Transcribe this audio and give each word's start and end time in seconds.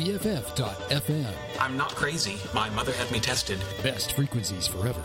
BFF.FM. 0.00 1.30
I'm 1.60 1.76
not 1.76 1.94
crazy. 1.94 2.38
My 2.54 2.70
mother 2.70 2.90
had 2.92 3.10
me 3.10 3.20
tested. 3.20 3.58
Best 3.82 4.14
frequencies 4.14 4.66
forever. 4.66 5.02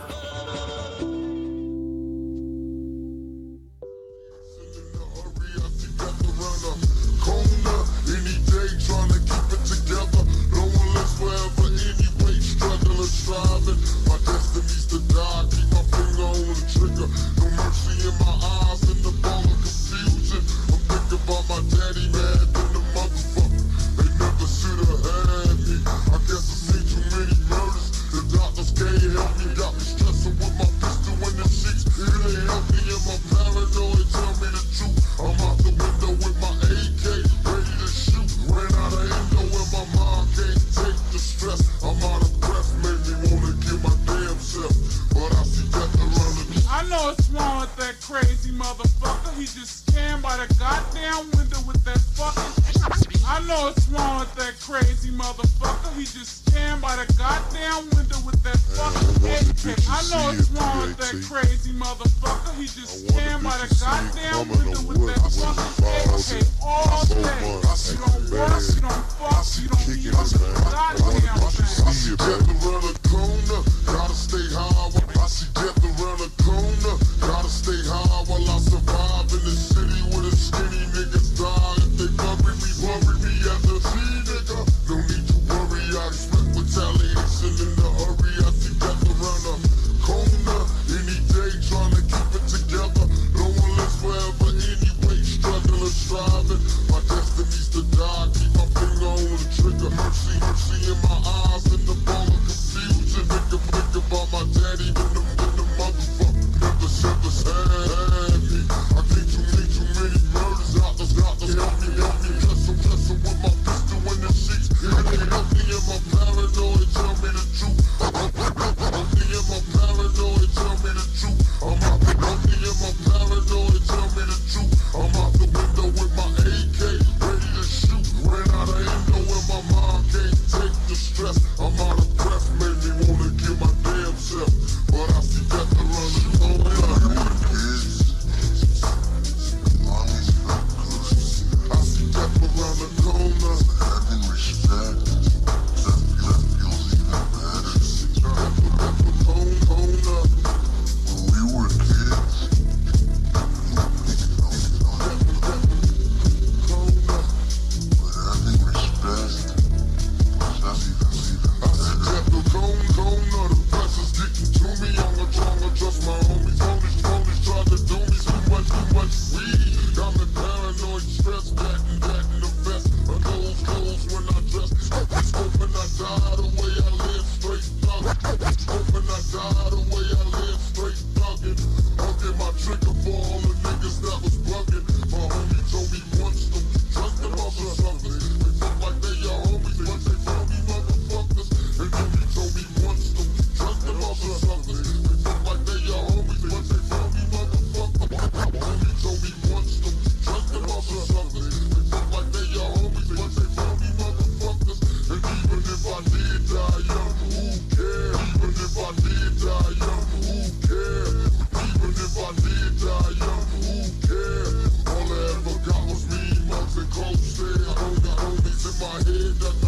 my 218.80 218.86
head 218.88 219.65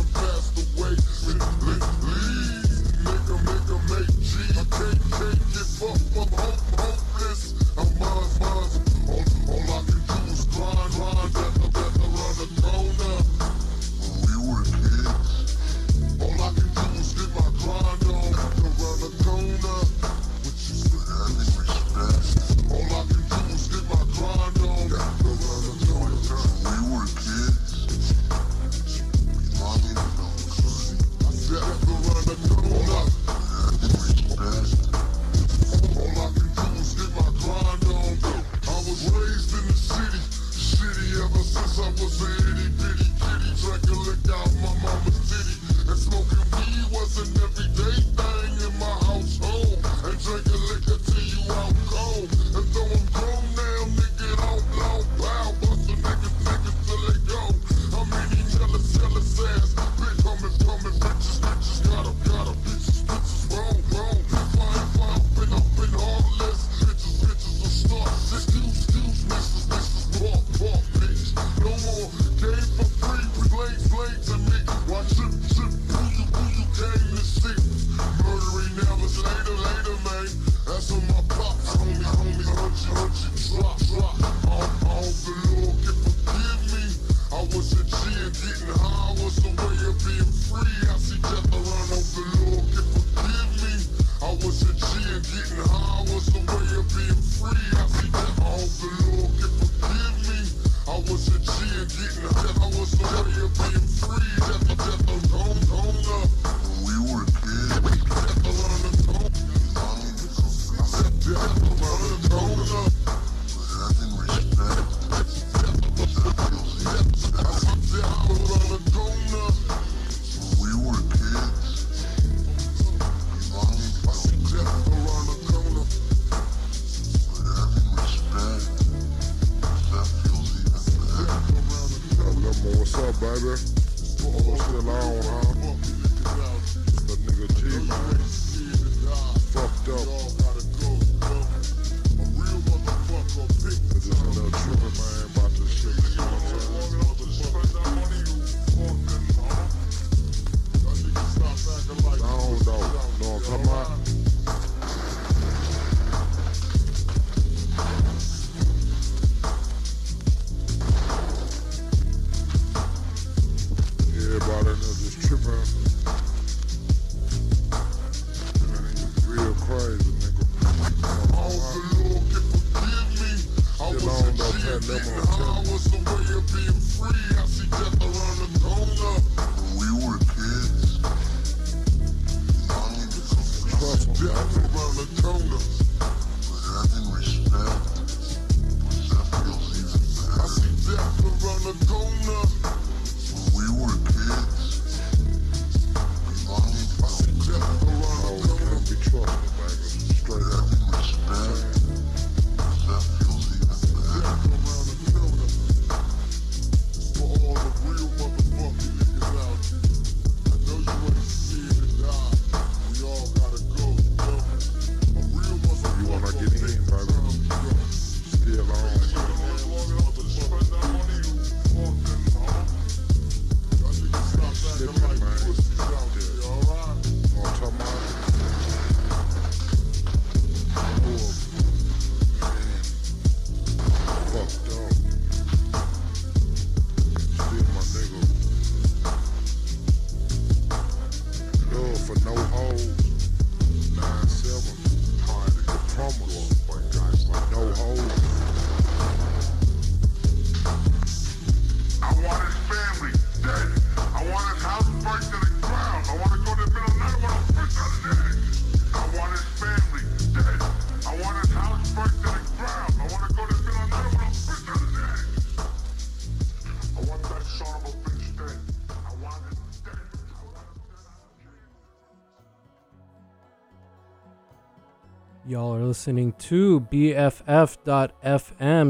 listening 276.09 276.33
to 276.39 276.81
BFF.FM 276.91 278.15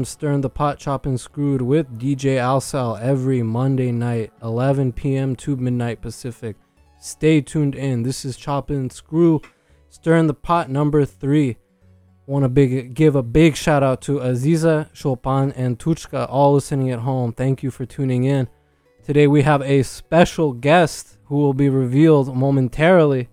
Stirring 0.05 0.39
the 0.39 0.49
Pot, 0.49 0.79
Chopping 0.79 1.17
Screwed 1.17 1.61
with 1.61 1.99
DJ 1.99 2.37
Alsal 2.37 2.97
every 3.01 3.43
Monday 3.43 3.91
night, 3.91 4.31
11 4.41 4.93
p.m. 4.93 5.35
to 5.35 5.57
midnight 5.57 5.99
Pacific. 6.01 6.55
Stay 6.97 7.41
tuned 7.41 7.75
in. 7.75 8.03
This 8.03 8.23
is 8.23 8.37
Chopping 8.37 8.89
Screw, 8.89 9.41
Stirring 9.89 10.27
the 10.27 10.33
Pot 10.33 10.69
number 10.69 11.03
three. 11.03 11.57
Want 12.25 12.45
to 12.45 12.49
big 12.49 12.93
give 12.93 13.17
a 13.17 13.21
big 13.21 13.57
shout 13.57 13.83
out 13.83 14.01
to 14.03 14.19
Aziza, 14.19 14.87
Chopin, 14.93 15.51
and 15.57 15.77
Tuchka, 15.77 16.25
all 16.29 16.53
listening 16.53 16.89
at 16.89 16.99
home. 16.99 17.33
Thank 17.33 17.63
you 17.63 17.69
for 17.69 17.85
tuning 17.85 18.23
in. 18.23 18.47
Today 19.03 19.27
we 19.27 19.41
have 19.41 19.61
a 19.63 19.83
special 19.83 20.53
guest 20.53 21.17
who 21.25 21.35
will 21.35 21.53
be 21.53 21.67
revealed 21.67 22.33
momentarily, 22.33 23.27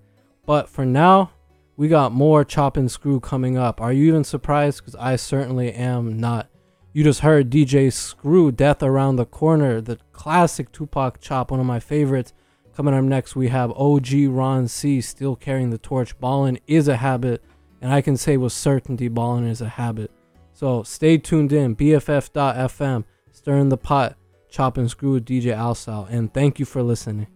but 0.45 0.69
for 0.69 0.85
now, 0.85 1.31
we 1.77 1.89
got 1.89 2.13
more 2.13 2.45
chop 2.45 2.77
and 2.77 2.91
screw 2.91 3.21
coming 3.21 3.59
up. 3.59 3.81
Are 3.81 3.93
you 3.93 4.09
even 4.09 4.25
surprised? 4.25 4.79
Because 4.79 4.95
I 4.97 5.17
certainly 5.17 5.73
am 5.73 6.19
not. 6.19 6.49
You 6.93 7.05
just 7.05 7.21
heard 7.21 7.51
DJ 7.51 7.93
Screw 7.93 8.51
Death 8.51 8.83
Around 8.83 9.17
the 9.17 9.27
Corner, 9.27 9.83
the 9.83 9.99
classic 10.13 10.73
Tupac 10.73 11.21
chop, 11.21 11.51
one 11.51 11.61
of 11.61 11.67
my 11.67 11.79
favorites. 11.79 12.33
Coming 12.75 12.95
up 12.95 13.05
next, 13.05 13.37
we 13.37 13.49
have 13.49 13.71
OG 13.73 14.09
Ron 14.29 14.69
C 14.69 15.03
still 15.03 15.37
carrying 15.37 15.69
the 15.69 15.79
torch. 15.79 16.19
Ballin 16.19 16.59
is 16.67 16.89
a 16.89 16.97
habit, 16.97 17.45
and 17.83 17.93
I 17.93 18.01
can 18.01 18.17
say 18.17 18.39
with 18.39 18.55
certainty 18.55 19.09
ballin 19.09 19.47
is 19.47 19.61
a 19.61 19.69
habit. 19.69 20.11
So 20.55 20.83
stay 20.83 21.19
tuned 21.19 21.53
in. 21.53 21.77
BFF.FM, 21.77 23.05
stirring 23.31 23.69
the 23.69 23.77
pot, 23.77 24.17
chop 24.49 24.79
and 24.79 24.91
screw 24.91 25.13
with 25.13 25.27
DJ 25.27 25.55
Alsal, 25.55 26.09
and 26.09 26.33
thank 26.33 26.59
you 26.59 26.65
for 26.65 26.83
listening. 26.83 27.27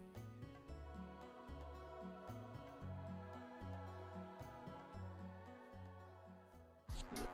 school. 7.00 7.29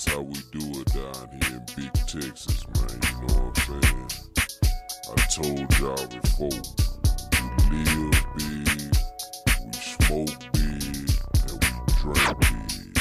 That's 0.00 0.16
how 0.16 0.22
we 0.22 0.40
do 0.52 0.80
it 0.80 0.86
down 0.94 1.28
here 1.30 1.56
in 1.56 1.64
Big 1.76 1.92
Texas, 1.92 2.64
man. 2.74 3.00
You 3.02 3.26
know 3.26 3.34
what 3.42 3.58
I'm 3.68 3.82
saying? 3.82 4.08
I 5.10 5.14
told 5.28 5.68
y'all 5.78 6.06
before, 6.06 6.60
we 7.70 7.78
live 7.84 8.20
big, 8.36 8.96
we 9.66 9.72
smoke 9.76 10.40
big, 10.52 10.84
and 11.48 11.56
we 11.60 11.68
drink 12.00 12.28
big. 12.40 12.96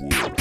What? 0.00 0.32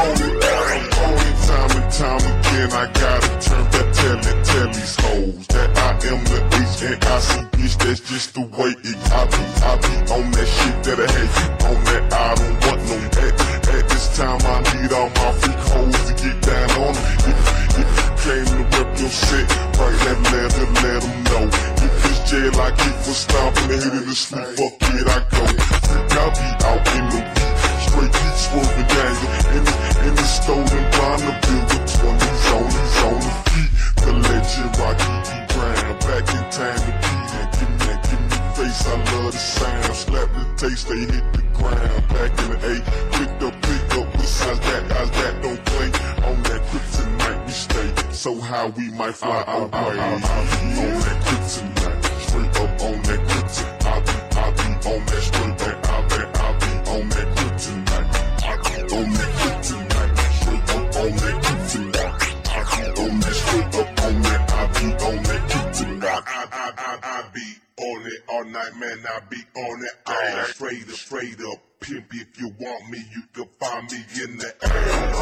I'm 0.00 0.08
on 0.08 0.16
it, 0.16 0.44
I'm. 0.44 1.20
Time 1.44 1.72
and 1.76 1.92
time 1.92 2.24
again, 2.24 2.72
I 2.72 2.84
gotta 2.88 3.28
turn 3.44 3.64
that 3.68 3.88
telly, 3.92 4.32
tell 4.48 4.68
these 4.72 4.96
hoes 4.96 5.46
that 5.48 5.70
I 5.76 5.90
am 6.08 6.20
the 6.24 6.40
H 6.56 6.82
and 6.88 7.04
I 7.04 7.18
see 7.20 7.44
bitch. 7.52 7.76
That's 7.84 8.00
just 8.08 8.34
the 8.34 8.40
way 8.40 8.72
it. 8.80 8.96
I 9.12 9.28
be, 9.28 9.42
I 9.60 9.72
be 9.76 9.94
on 10.14 10.24
that 10.32 10.48
shit 10.48 10.76
that 10.88 10.98
I 11.00 11.08
hate. 11.10 11.32
On 11.68 11.76
that 11.84 12.04
I 12.12 12.34
don't 12.34 12.56
want 12.64 12.80
no 12.88 12.96
at, 13.20 13.34
at 13.76 13.84
this 13.92 14.16
time 14.16 14.40
I 14.40 14.56
need 14.72 14.92
all 14.92 15.10
my 15.20 15.32
freak 15.36 15.60
hoes 15.68 16.00
to 16.08 16.12
get 16.16 16.36
down 16.48 16.70
on 16.80 16.94
them. 16.96 17.08
If, 17.28 17.38
if 17.76 17.90
you 18.00 18.10
came 18.24 18.48
to 18.56 18.62
rep 18.72 18.88
your 18.96 19.12
shit, 19.12 19.46
right, 19.76 19.96
let 20.06 20.18
let 20.32 20.50
her 20.56 20.68
let 20.80 21.00
them 21.04 21.16
know. 21.28 21.44
If 21.76 21.92
it's 22.08 22.20
jail, 22.30 22.56
I 22.56 22.70
keep 22.72 22.96
for 23.04 23.12
stomping 23.12 23.68
and 23.68 23.82
hitting 23.84 24.08
the 24.08 24.16
sleep. 24.16 24.48
Fuck 24.56 24.80
it, 24.96 25.06
I 25.12 25.18
go. 25.28 25.44
I 26.08 26.24
be 26.32 26.48
out 26.64 26.88
in 26.96 27.04
the. 27.12 27.59
Straight 27.90 28.12
beat 28.12 28.36
swerving 28.38 28.86
down 28.86 29.16
in 29.56 29.64
the, 29.66 29.74
in 30.06 30.14
the 30.14 30.22
stolen 30.22 30.84
Bonneville 30.94 31.66
with 31.74 31.90
20s 31.90 32.46
on, 32.54 32.66
he's 32.70 32.98
on 33.02 33.18
the 33.18 33.32
feet. 33.50 33.70
The 34.06 34.12
legend 34.30 34.70
Rocky 34.78 35.10
E. 35.26 35.42
Brown, 35.50 35.98
back 35.98 36.26
in 36.30 36.44
time 36.54 36.78
to 36.86 36.92
beat 37.02 37.30
and 37.34 37.50
give 37.50 37.72
me, 37.82 37.94
give 38.06 38.22
me 38.30 38.38
face. 38.54 38.86
I 38.86 38.94
love 38.94 39.32
the 39.32 39.38
sound. 39.38 39.94
Slap 39.96 40.28
the 40.38 40.44
taste, 40.56 40.86
they 40.86 41.00
hit 41.00 41.26
the 41.34 41.42
ground. 41.58 42.02
Back 42.14 42.30
in 42.38 42.46
the 42.52 42.58
eight, 42.70 42.84
picked 43.10 43.42
up, 43.42 43.54
pick 43.60 43.98
up. 43.98 44.12
Besides 44.12 44.60
that, 44.60 44.82
as 44.92 45.10
that 45.10 45.42
don't 45.42 45.64
play 45.66 45.90
on 46.30 46.42
that 46.44 46.62
kryptonite 46.70 47.44
we 47.44 47.50
stay. 47.50 48.12
So 48.12 48.40
how 48.40 48.68
we 48.68 48.90
might 48.92 49.16
fly 49.16 49.42
away 49.48 49.66
uh, 49.66 49.66
uh, 49.66 49.90
uh, 49.90 50.46
on 50.78 50.94
that 51.02 51.18
kryptonite, 51.26 52.04
straight 52.22 52.56
up 52.56 52.82
on 52.86 53.02
that 53.02 53.20
kryptonite. 53.26 53.84
I 53.84 53.98
be, 54.06 54.14
I 54.38 54.50
be 54.54 54.88
on 54.90 55.06
that 55.06 55.22
straight 55.26 55.74
up, 55.74 55.89
I, 66.26 66.46
I, 66.52 66.72
I, 66.76 66.98
I 67.02 67.28
be 67.32 67.54
on 67.82 68.06
it 68.06 68.22
all 68.28 68.44
night, 68.44 68.76
man. 68.78 68.98
I 69.08 69.20
be 69.28 69.38
on 69.56 69.84
it 69.84 69.92
all 70.06 70.44
straight 70.46 70.88
up, 70.88 70.94
straight 70.94 71.40
up. 71.40 71.58
Pimp, 71.80 72.12
if 72.12 72.38
you 72.38 72.54
want 72.60 72.90
me, 72.90 72.98
you 73.14 73.22
can 73.32 73.48
find 73.58 73.90
me 73.90 73.98
in 74.22 74.36
the 74.38 74.54
air. 74.62 75.19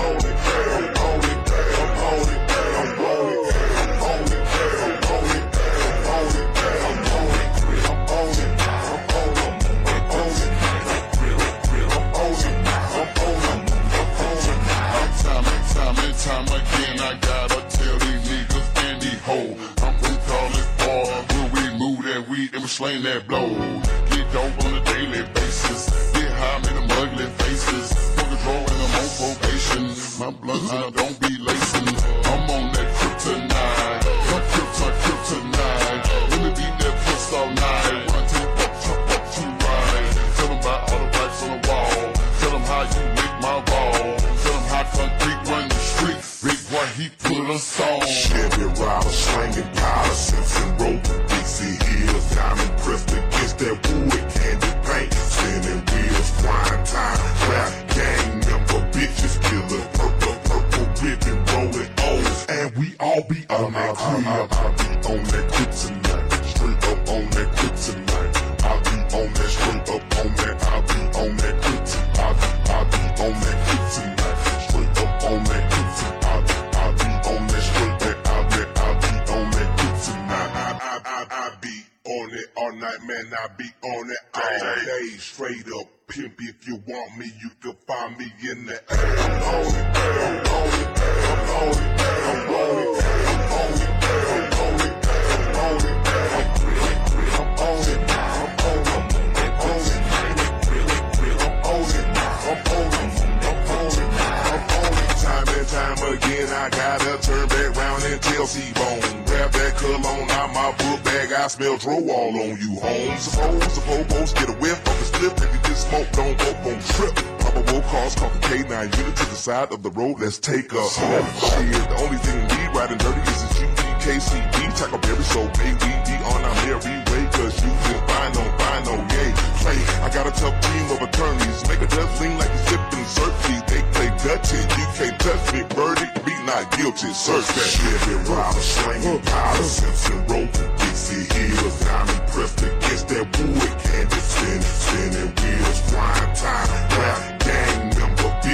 On 112.38 112.58
you, 112.58 112.80
home. 112.80 113.18
Suppose 113.18 113.74
the 113.74 113.80
popos 113.82 114.34
get 114.34 114.48
a 114.48 114.52
whiff 114.52 114.78
of 114.78 114.98
the 114.98 115.04
slip, 115.04 115.32
if 115.38 115.54
you 115.54 115.60
get 115.60 115.76
smoke, 115.76 116.10
don't 116.12 116.38
go 116.38 116.50
on 116.70 116.78
trip. 116.80 117.14
Probable 117.38 117.82
cause, 117.82 118.14
call 118.14 118.30
the 118.30 118.38
K9 118.38 118.98
unit 118.98 119.16
to 119.16 119.24
the 119.26 119.36
side 119.36 119.72
of 119.72 119.82
the 119.82 119.90
road, 119.90 120.20
let's 120.20 120.38
take 120.38 120.72
a 120.72 120.80
home. 120.80 121.26
Shit, 121.40 121.88
the 121.88 121.96
only 122.04 122.18
thing 122.18 122.38
we 122.48 122.78
riding 122.78 122.98
dirty 122.98 123.20
is 123.20 123.48
the 123.48 123.77
UDKCD, 124.08 124.72
Taco 124.74 124.96
Berry, 124.98 125.22
so 125.22 125.44
baby, 125.60 125.92
we 126.08 126.14
on 126.32 126.40
our 126.40 126.54
merry 126.64 126.96
way, 127.12 127.28
cause 127.28 127.52
you 127.62 127.68
can 127.68 128.00
find 128.08 128.34
no, 128.34 128.42
find 128.56 128.84
no, 128.86 128.92
oh, 128.96 129.12
yay. 129.12 129.32
Play, 129.60 129.78
I 130.00 130.08
got 130.08 130.26
a 130.26 130.32
tough 130.32 130.56
team 130.64 130.84
of 130.96 131.02
attorneys, 131.02 131.68
make 131.68 131.82
a 131.82 131.86
judge 131.86 132.20
lean 132.20 132.38
like 132.38 132.48
a 132.48 132.58
sipping 132.58 133.04
surfy, 133.04 133.60
they 133.68 133.82
play 133.92 134.08
Dutchy, 134.24 134.56
you 134.56 134.86
can't 134.96 135.20
touch 135.20 135.52
me, 135.52 135.60
verdict, 135.76 136.24
be 136.24 136.32
not 136.44 136.70
guilty, 136.76 137.12
search 137.12 137.46
that. 137.48 137.68
Chevy 137.68 138.14
rider, 138.32 138.60
slinging 138.60 139.20
powder, 139.28 139.62
Simpson 139.62 140.26
Road, 140.26 140.48
Dixie 140.78 141.28
Hills, 141.34 141.80
diamond 141.84 142.28
pressed 142.32 142.62
against 142.62 143.08
that 143.08 143.26
wood, 143.36 143.72
candy 143.84 144.20
spinning, 144.24 144.62
spinning 144.62 145.32
wheels, 145.36 145.80
prime 145.92 146.34
time, 146.34 146.68
rap 146.96 147.40
gang 147.44 147.77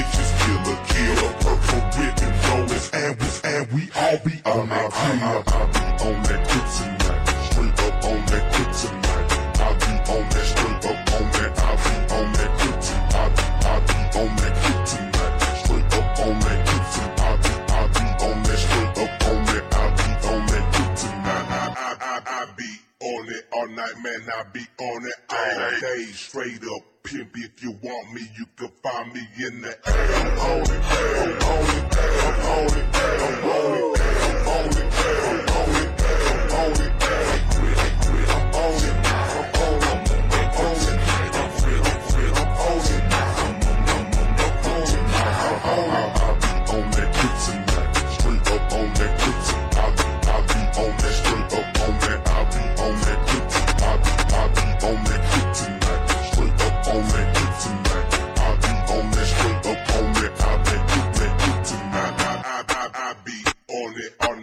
bitches, 0.05 0.31
killer, 0.45 0.79
killer, 0.89 1.33
purple 1.41 2.01
ribbon, 2.01 2.33
rollers, 2.49 2.91
and 2.93 3.21
we, 3.21 3.29
and 3.45 3.73
we 3.73 3.91
all 3.97 4.19
be 4.25 4.43
on 4.45 4.69
that. 4.69 4.93
I, 4.95 5.43
I 5.47 5.67
be 5.73 6.05
on 6.05 6.23
that 6.25 6.49
kryptonite, 6.49 7.14
all 23.65 23.71
night, 23.75 23.95
man. 24.03 24.29
I 24.37 24.43
be 24.53 24.61
on 24.79 25.07
it 25.07 25.15
all 25.31 25.81
day, 25.81 26.05
straight 26.13 26.63
up. 26.65 26.83
Pimp, 27.03 27.31
if 27.35 27.63
you 27.63 27.73
want 27.83 28.13
me, 28.15 28.23
you 28.37 28.47
can 28.57 28.71
find 28.83 29.13
me 29.13 29.21
in 29.39 29.61
the 29.61 29.69
air. 29.69 29.77
I'm 29.87 30.39
on 30.39 30.63
it, 30.63 30.71
I'm 30.71 31.43
on 31.43 31.69
it, 31.69 31.97
I'm 32.25 32.41
on 32.45 32.79
it, 32.79 32.97
I'm 33.21 33.45
on 33.45 33.65
it, 33.65 33.85
I'm 33.85 34.49
on 34.49 34.73
it, 34.75 34.89
I'm 35.25 35.49
on 35.49 35.73
it, 35.75 35.93
I'm 36.25 36.55
on 36.55 36.73
it, 36.75 36.93
I'm 38.27 38.55
on 38.55 38.55
it, 38.55 38.55
I'm 38.55 38.55
on 38.55 38.75
it, 38.75 38.95
I'm 38.95 39.29
on 42.61 42.99
it, 46.39 46.44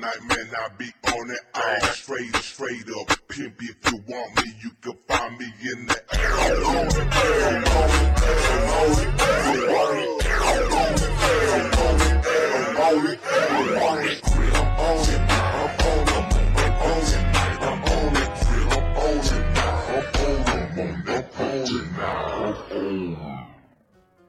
night, 0.02 0.24
man, 0.24 0.50
I 0.58 0.68
be 0.80 0.92
on 1.14 1.30
it 1.30 1.40
all 1.54 1.80
straight, 1.92 2.36
straight 2.38 2.90
up. 3.00 3.08
Pimp, 3.28 3.62
if 3.62 3.92
you 3.92 4.04
want 4.08 4.36
me, 4.44 4.52
you 4.64 4.72
can 4.82 4.98
find 5.08 5.38
me 5.38 5.46
in 5.46 5.86
the 5.86 6.02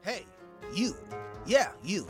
Hey, 0.03 0.25
you. 0.75 0.95
Yeah, 1.47 1.71
you. 1.83 2.07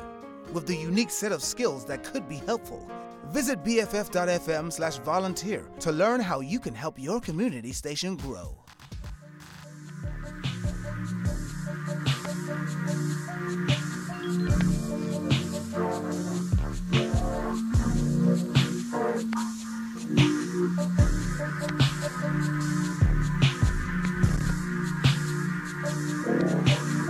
With 0.51 0.67
the 0.67 0.75
unique 0.75 1.09
set 1.09 1.31
of 1.31 1.41
skills 1.41 1.85
that 1.85 2.03
could 2.03 2.27
be 2.27 2.35
helpful 2.35 2.91
Visit 3.33 3.63
bff.fm 3.63 4.71
slash 4.71 4.97
volunteer 4.99 5.65
to 5.79 5.91
learn 5.91 6.19
how 6.19 6.41
you 6.41 6.59
can 6.59 6.75
help 6.75 6.99
your 6.99 7.19
community 7.19 7.71
station 7.71 8.15
grow. 8.15 8.55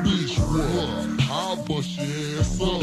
Bitch? 0.06 0.40
I'll 1.30 1.58
bust 1.66 1.98
your 1.98 2.40
ass 2.40 2.62
up. 2.62 2.83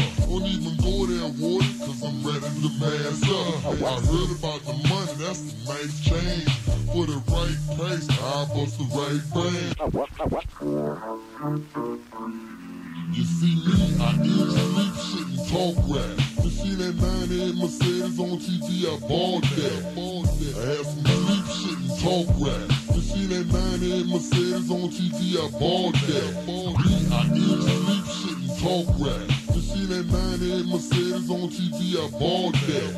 Don't 1.30 1.38
even 1.38 1.50
go 1.50 1.58
there, 1.58 1.70
water, 1.70 1.78
cause 1.78 2.02
I'm 2.02 2.16
ready 2.26 2.40
to 2.40 2.70
mass 2.80 3.22
up. 3.22 3.30
Oh, 3.64 3.86
I 3.86 4.00
heard 4.00 4.30
about 4.38 4.60
the 4.64 4.74
money, 4.88 5.14
that's 5.18 5.40
a 5.40 5.54
nice 5.68 5.94
change. 6.00 6.48
For 6.90 7.04
the 7.06 7.18
right 7.30 7.58
price, 7.76 8.06
I'll 8.20 8.46
bust 8.46 8.78
the 8.78 8.84
right 8.90 9.22
brain. 9.32 9.74
Oh, 9.80 9.90
oh, 10.10 10.42
you 13.12 13.24
see 13.24 13.54
me, 13.66 13.96
I 14.00 14.02
eat, 14.22 14.50
sleep, 14.50 14.94
shit, 15.06 15.26
and 15.26 15.42
talk 15.50 15.76
rap. 15.88 16.14
You 16.42 16.50
see 16.50 16.74
that 16.76 16.94
98 16.94 17.54
Mercedes 17.56 18.18
on 18.18 18.38
TV, 18.38 18.86
I 18.86 18.98
bought 19.06 19.42
that. 19.42 19.80
I 19.90 20.66
had 20.66 20.86
some 20.86 21.04
sleep, 21.04 21.46
shit, 21.46 21.78
and 21.78 21.94
talk 22.00 22.28
rap. 22.38 22.66
You 22.94 23.02
see 23.02 23.26
that 23.26 23.46
98 23.52 24.06
Mercedes 24.06 24.70
on 24.70 24.90
TV, 24.90 25.36
I 25.38 25.50
bought 25.58 25.94
that. 25.94 26.30
Me, 26.46 26.92
I 27.10 27.14
eat, 27.34 27.60
sleep, 27.62 28.04
shit, 28.18 28.38
and 28.38 28.54
talk 28.58 28.86
rap 28.98 29.39
cause 29.60 29.78
she 29.78 29.86
that 29.86 30.06
98 30.06 30.66
Mercedes 30.66 31.30
on 31.30 31.48
TV, 31.50 31.96
I 32.00 32.08
bought 32.16 32.54
that. 32.54 32.90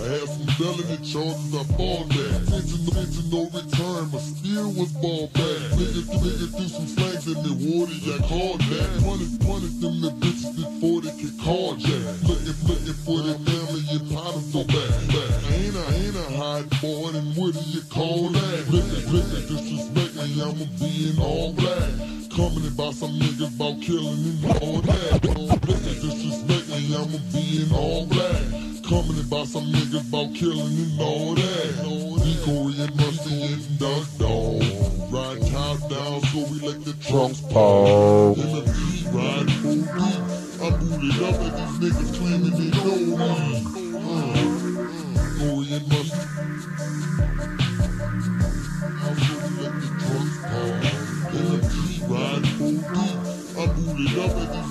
I 0.00 0.08
had 0.08 0.28
some 0.28 0.48
delicate 0.56 1.04
charges, 1.04 1.52
I 1.52 1.64
bought 1.76 2.08
that. 2.08 2.48
Attention, 2.48 2.80
attention, 2.88 3.24
no 3.30 3.44
return, 3.52 4.08
but 4.08 4.20
still 4.20 4.72
was 4.72 4.92
ball 4.92 5.28
back. 5.28 5.60
Nigga, 5.76 6.02
nigga 6.08 6.46
threw 6.56 6.68
some 6.68 6.86
flags 6.96 7.26
in 7.26 7.38
the 7.44 7.54
water, 7.68 7.92
I 7.92 8.18
call 8.26 8.56
that. 8.56 8.88
Punish, 9.04 9.34
punish 9.44 9.74
them 9.80 10.00
the 10.00 10.10
bitches 10.16 10.52
before 10.56 11.00
they 11.02 11.14
can 11.20 11.32
call 11.38 11.76
jack. 11.76 12.02
Looking, 12.24 12.56
looking 12.64 12.98
for 13.04 13.18
their 13.20 13.38
family, 13.44 13.82
your 13.92 14.04
potters 14.12 14.48
go 14.52 14.64
back. 14.64 14.92
back. 15.12 15.30
I 15.44 15.54
ain't 15.60 15.76
a, 15.76 15.84
ain't 15.92 16.16
a 16.16 16.28
hot 16.36 16.64
boy, 16.80 17.12
and 17.12 17.36
what 17.36 17.52
do 17.52 17.64
you 17.68 17.82
call 17.90 18.30
that? 18.30 18.68
Listen, 18.68 19.12
listen, 19.12 19.40
disrespect 19.50 20.11
and 20.22 20.40
I'ma 20.40 20.66
be 20.78 21.10
in 21.10 21.18
all 21.18 21.52
black. 21.52 21.90
Coming 22.30 22.66
about 22.68 22.94
some 22.94 23.10
niggas 23.18 23.54
about 23.56 23.82
killing 23.82 24.22
and 24.22 24.44
all 24.62 24.80
that. 24.80 25.20
Niggas 25.20 26.00
disrespect 26.00 26.68
me, 26.68 26.94
I'ma 26.94 27.18
be 27.32 27.62
in 27.62 27.72
all 27.72 28.06
black. 28.06 28.42
Coming 28.88 29.18
about 29.20 29.48
some 29.48 29.64
niggas 29.64 30.08
about 30.08 30.32
killing 30.34 30.76
and 30.78 31.00
all 31.00 31.34
that. 31.34 31.74
Decoy 32.22 32.70
and 32.82 32.96
Musty 32.96 33.42
and 33.52 33.78
Duck 33.78 34.06
Dog. 34.18 34.62
Ride 35.10 35.42
top 35.50 35.90
down 35.90 36.20
so 36.30 36.38
we 36.50 36.60
let 36.60 36.84
the 36.84 36.94
trunks 37.02 37.40
pop. 37.40 38.36
MFG 38.38 39.12
ride 39.12 39.50
full 39.60 39.82
deep. 39.82 40.22
I 40.62 40.70
booted 40.70 41.22
up 41.22 41.34
at 41.42 41.52
these 41.58 41.76
niggas 41.82 42.14
claiming 42.16 42.54
they 42.56 42.70
know 42.78 43.16
me. 43.16 43.81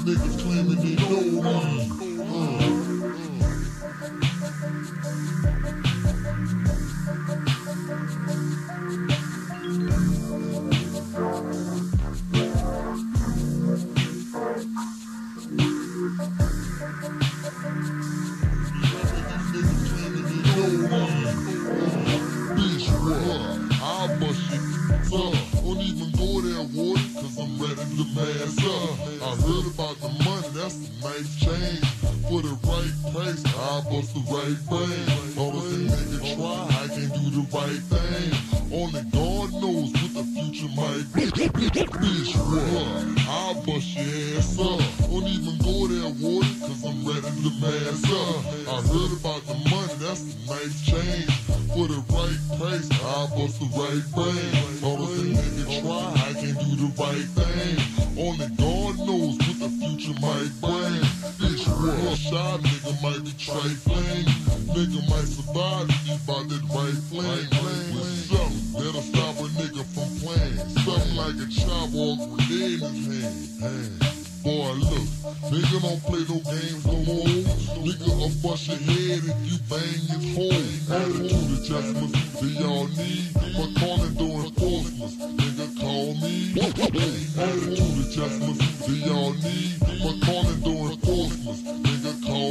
niggas 0.04 0.42
claiming 0.42 0.76
they 0.78 0.96
know 0.96 1.42
me. 1.42 1.91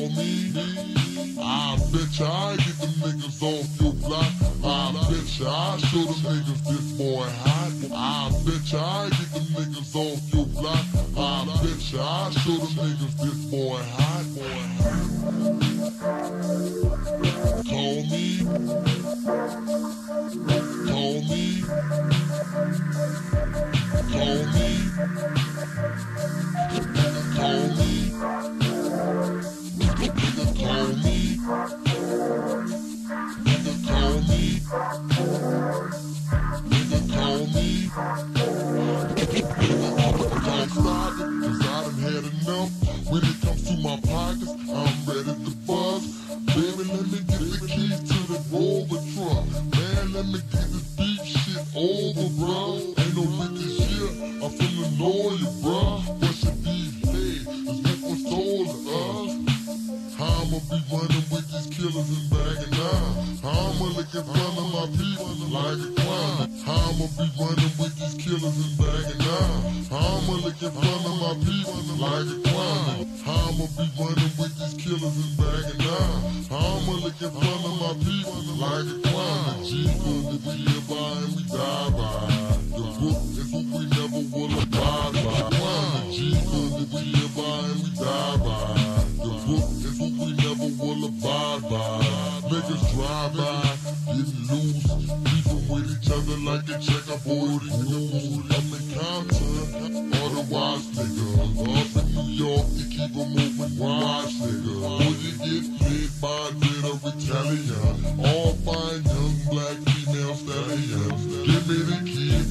I've 0.02 1.92
been 1.92 2.09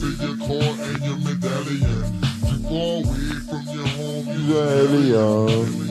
either 0.01 0.25
your 0.25 0.37
car 0.37 0.85
and 0.85 1.03
your 1.03 1.17
medallion. 1.17 2.21
Too 2.47 2.59
far 2.63 2.95
away 2.99 3.29
from 3.47 3.63
your 3.75 3.87
home, 3.87 4.27
you 4.27 4.53
really. 4.53 5.88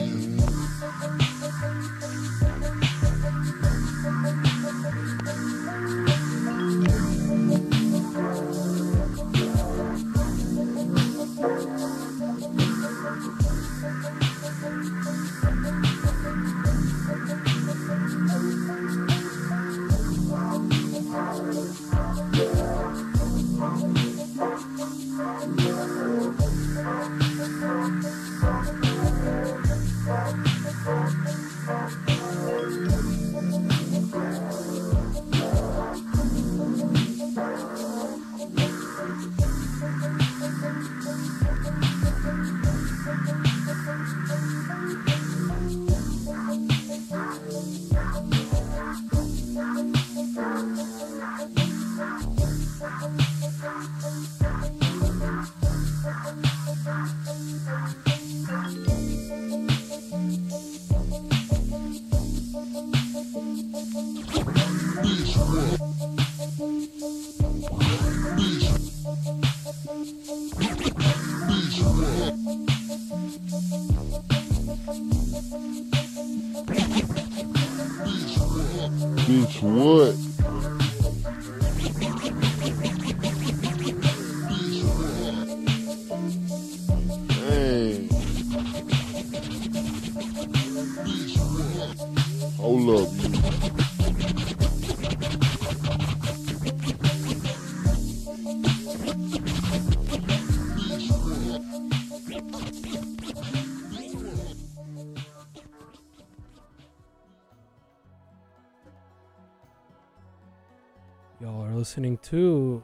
Y'all 111.41 111.63
are 111.63 111.73
listening 111.73 112.17
to 112.17 112.83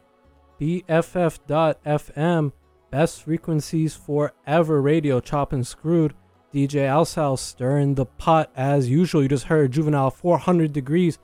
BFF.FM, 0.62 2.54
Best 2.90 3.24
Frequencies 3.24 3.96
Forever 3.96 4.82
Radio, 4.82 5.20
Chop 5.20 5.52
and 5.52 5.68
Screwed. 5.68 6.14
DJ 6.54 6.88
Alsal 6.88 7.38
stirring 7.38 7.96
the 7.96 8.06
pot 8.06 8.50
as 8.56 8.90
usual. 8.90 9.24
You 9.24 9.28
just 9.28 9.48
heard 9.48 9.74
Juvenile 9.74 10.10
400 10.10 10.72
Degreez, 10.72 11.18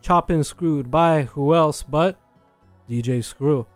Chop 0.00 0.30
and 0.30 0.46
Screwed 0.46 0.88
by 0.88 1.22
who 1.22 1.56
else 1.56 1.82
but 1.82 2.20
DJ 2.88 3.24
Screw. 3.24 3.66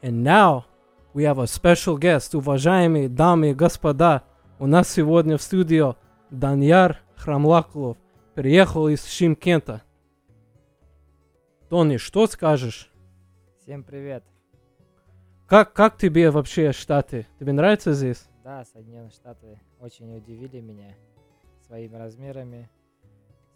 And 0.00 0.22
now 0.22 0.66
we 1.12 1.24
have 1.24 1.40
a 1.40 1.48
special 1.48 1.98
guest, 1.98 2.36
уважаемые 2.36 3.08
дамы 3.08 3.50
и 3.50 3.54
господа. 3.54 4.22
У 4.60 4.68
нас 4.68 4.88
сегодня 4.88 5.36
в 5.36 5.42
студио 5.42 5.96
Даньяр 6.30 6.98
Храмлакулов. 7.16 7.96
Приехал 8.36 8.86
из 8.86 9.04
Шимкента. 9.04 9.82
Тони, 11.70 11.98
что 11.98 12.26
скажешь? 12.26 12.90
Всем 13.60 13.84
привет. 13.84 14.24
Как, 15.46 15.72
как 15.72 15.96
тебе 15.96 16.32
вообще 16.32 16.72
Штаты? 16.72 17.28
Тебе 17.38 17.52
нравится 17.52 17.92
здесь? 17.92 18.26
Да, 18.42 18.64
Соединенные 18.64 19.12
Штаты 19.12 19.60
очень 19.78 20.12
удивили 20.16 20.58
меня 20.60 20.96
своими 21.64 21.94
размерами, 21.94 22.68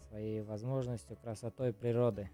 своей 0.07 0.41
возможностью, 0.43 1.17
красотой 1.17 1.73
природы. 1.73 2.29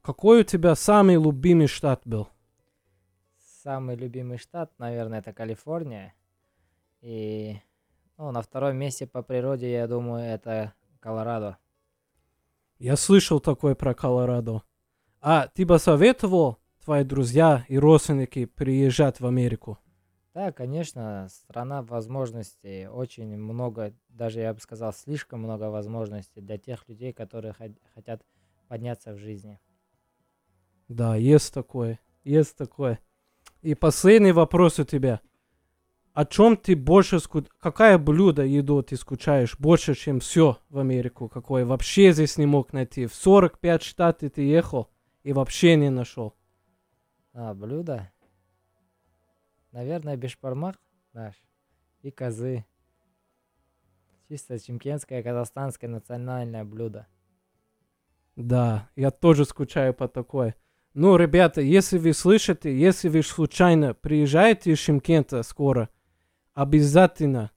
Какой 0.00 0.42
у 0.42 0.44
тебя 0.44 0.76
самый 0.76 1.16
любимый 1.16 1.66
штат 1.66 2.02
был? 2.04 2.28
Самый 3.64 3.96
любимый 3.96 4.38
штат, 4.38 4.70
наверное, 4.78 5.18
это 5.18 5.32
Калифорния. 5.32 6.14
И 7.00 7.56
ну, 8.16 8.30
на 8.30 8.42
втором 8.42 8.76
месте 8.76 9.08
по 9.08 9.24
природе, 9.24 9.72
я 9.72 9.88
думаю, 9.88 10.22
это 10.22 10.72
Колорадо. 11.00 11.58
Я 12.82 12.96
слышал 12.96 13.38
такое 13.38 13.76
про 13.76 13.94
Колорадо. 13.94 14.64
А 15.20 15.46
ты 15.46 15.64
бы 15.64 15.78
советовал 15.78 16.58
твои 16.84 17.04
друзья 17.04 17.64
и 17.68 17.78
родственники 17.78 18.44
приезжать 18.44 19.20
в 19.20 19.26
Америку? 19.26 19.78
Да, 20.34 20.50
конечно, 20.50 21.28
страна 21.30 21.82
возможностей, 21.82 22.88
очень 22.88 23.36
много, 23.38 23.94
даже 24.08 24.40
я 24.40 24.52
бы 24.52 24.58
сказал, 24.58 24.92
слишком 24.92 25.42
много 25.42 25.70
возможностей 25.70 26.40
для 26.40 26.58
тех 26.58 26.88
людей, 26.88 27.12
которые 27.12 27.54
хот- 27.56 27.78
хотят 27.94 28.20
подняться 28.66 29.12
в 29.12 29.16
жизни. 29.16 29.60
Да, 30.88 31.14
есть 31.14 31.54
такое. 31.54 32.00
Есть 32.24 32.56
такое. 32.56 32.98
И 33.60 33.76
последний 33.76 34.32
вопрос 34.32 34.80
у 34.80 34.84
тебя. 34.84 35.20
О 36.14 36.26
чем 36.26 36.58
ты 36.58 36.76
больше 36.76 37.20
ску... 37.20 37.42
Какое 37.58 37.96
блюдо 37.96 38.44
еду 38.44 38.82
ты 38.82 38.96
скучаешь 38.96 39.58
больше, 39.58 39.94
чем 39.94 40.20
все 40.20 40.58
в 40.68 40.78
Америку? 40.78 41.28
Какое 41.28 41.64
вообще 41.64 42.12
здесь 42.12 42.36
не 42.36 42.44
мог 42.44 42.74
найти? 42.74 43.06
В 43.06 43.14
45 43.14 43.82
штатов 43.82 44.32
ты 44.32 44.42
ехал 44.42 44.90
и 45.22 45.32
вообще 45.32 45.74
не 45.76 45.88
нашел. 45.88 46.34
А, 47.32 47.54
блюдо? 47.54 48.12
Наверное, 49.72 50.18
бешбармак 50.18 50.78
наш 51.14 51.34
и 52.02 52.10
козы. 52.10 52.66
Чисто 54.28 54.58
чемкенское 54.58 55.22
казахстанское 55.22 55.88
национальное 55.88 56.64
блюдо. 56.64 57.06
Да, 58.36 58.90
я 58.96 59.10
тоже 59.10 59.46
скучаю 59.46 59.94
по 59.94 60.08
такой. 60.08 60.54
Ну, 60.92 61.16
ребята, 61.16 61.62
если 61.62 61.96
вы 61.96 62.12
слышите, 62.12 62.78
если 62.78 63.08
вы 63.08 63.22
случайно 63.22 63.94
приезжаете 63.94 64.72
из 64.72 64.78
Шимкента 64.78 65.42
скоро, 65.42 65.88
обязательно 66.54 67.50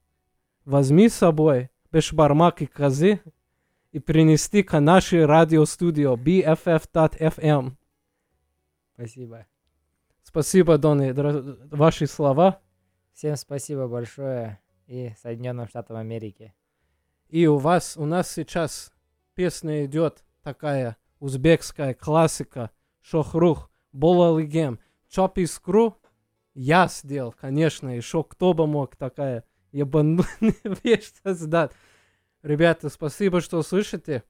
возьми 0.64 1.08
с 1.08 1.14
собой 1.14 1.70
бешбармак 1.92 2.62
и 2.62 2.66
козы 2.66 3.20
и 3.92 3.98
принести 3.98 4.62
к 4.62 4.78
нашей 4.78 5.24
радиостудио 5.24 6.14
BFF.FM. 6.16 7.72
Спасибо. 8.94 9.46
Спасибо, 10.22 10.76
Донни, 10.76 11.12
ваши 11.74 12.06
слова. 12.06 12.60
Всем 13.14 13.36
спасибо 13.36 13.88
большое 13.88 14.60
и 14.86 15.14
Соединенным 15.22 15.68
Штатам 15.68 15.96
Америки. 15.96 16.54
И 17.28 17.46
у 17.46 17.56
вас, 17.56 17.96
у 17.96 18.04
нас 18.04 18.30
сейчас 18.30 18.92
песня 19.34 19.84
идет 19.86 20.24
такая 20.42 20.96
узбекская 21.18 21.94
классика 21.94 22.70
Шохрух, 23.00 23.70
Болалигем, 23.92 24.78
Чоп 25.08 25.38
Искру. 25.38 25.96
Я 26.58 26.88
сделал, 26.88 27.34
конечно, 27.38 27.94
еще 27.94 28.24
кто 28.24 28.54
бы 28.54 28.66
мог 28.66 28.96
такая 28.96 29.44
ебаная 29.72 30.24
вещь 30.82 31.12
создать. 31.22 31.72
Ребята, 32.42 32.88
спасибо, 32.88 33.42
что 33.42 33.62
слышите. 33.62 34.22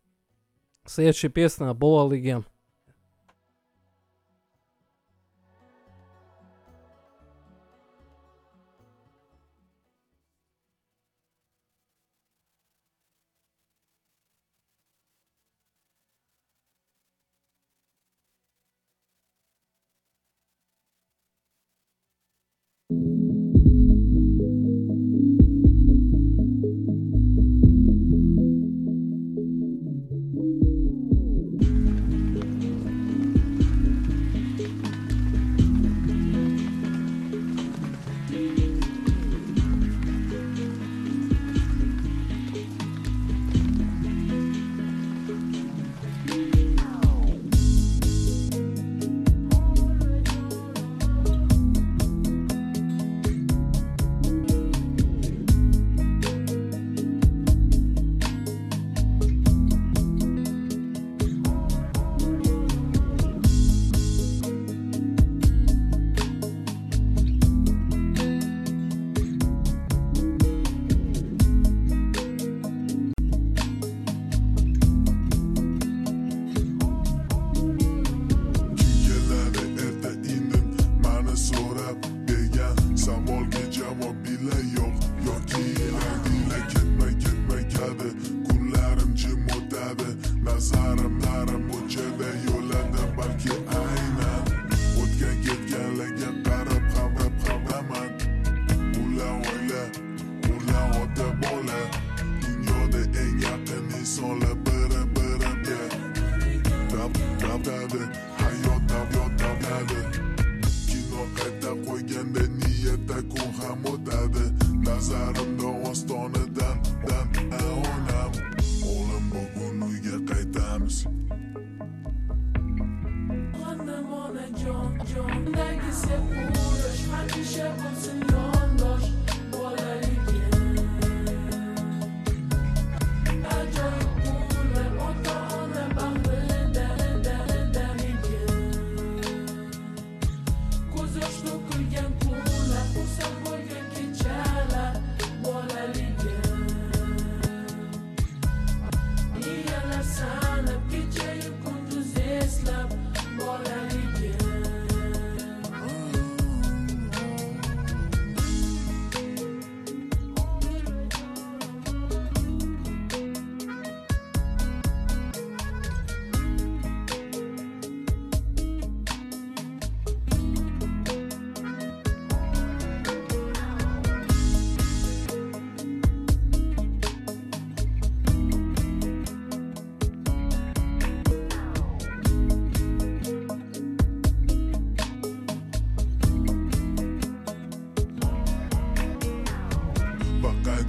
Следующая 0.85 1.29
песня 1.29 1.73
Болалигем. 1.73 2.45
Kiyelari 2.45 2.56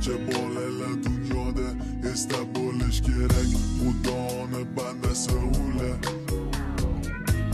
barcha 0.08 0.26
bolalar 0.28 1.04
dunyoda 1.04 1.68
esda 2.12 2.40
bo'lish 2.56 3.02
kerak 3.02 3.50
Xudoni 3.80 4.64
bandasi 4.76 5.32
ular 5.36 6.00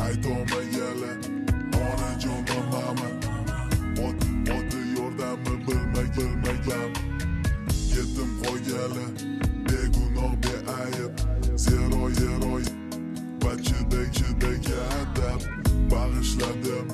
Aytolmaganlar 0.05 1.17
onajon 1.81 2.41
va 2.49 2.59
mama 2.71 3.09
Ot, 4.05 4.17
oti 4.55 4.77
e 4.77 4.93
yordami 4.97 5.53
bilmay 5.65 6.07
bilmagan 6.17 6.91
Yetim 7.93 8.31
qolganlar 8.41 9.13
e 9.13 9.27
begunoh 9.67 10.33
beayb 10.43 11.13
Zero 11.55 12.09
zero 12.19 12.53
va 13.43 13.53
chiday 13.65 14.07
chidayga 14.15 14.79
atab 15.01 15.39
Bag'ishladim 15.91 16.87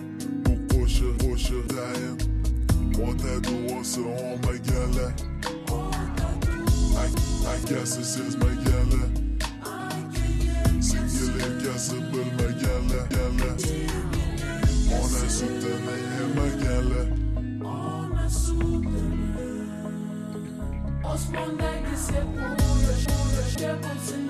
bu 0.46 0.54
qo'shiq 0.72 1.16
qo'shiq 1.24 1.66
dayin 1.76 2.18
Ota 3.08 3.34
duosi 3.44 4.00
olmaganlar 4.00 5.29
I, 7.00 7.06
I 7.54 7.58
guess 7.70 7.96
this 7.96 8.18
is 8.18 8.36
my 8.38 8.54
gala. 8.68 9.02
Sevgilim 10.82 11.64
kasıp 11.66 12.14
bırma 12.14 12.50
gala 12.64 13.02
gala. 13.16 13.52
Ona 15.00 15.30
su 15.30 15.46
demeyeme 15.46 16.48
gala. 16.64 17.02
Ona 17.70 18.30
su 18.30 18.60
demeyeme. 18.84 19.40
Osman 21.14 21.60
belgesi 21.60 22.14
uğraş 22.14 23.08
uğraş 23.08 23.62
yapılsın. 23.62 24.29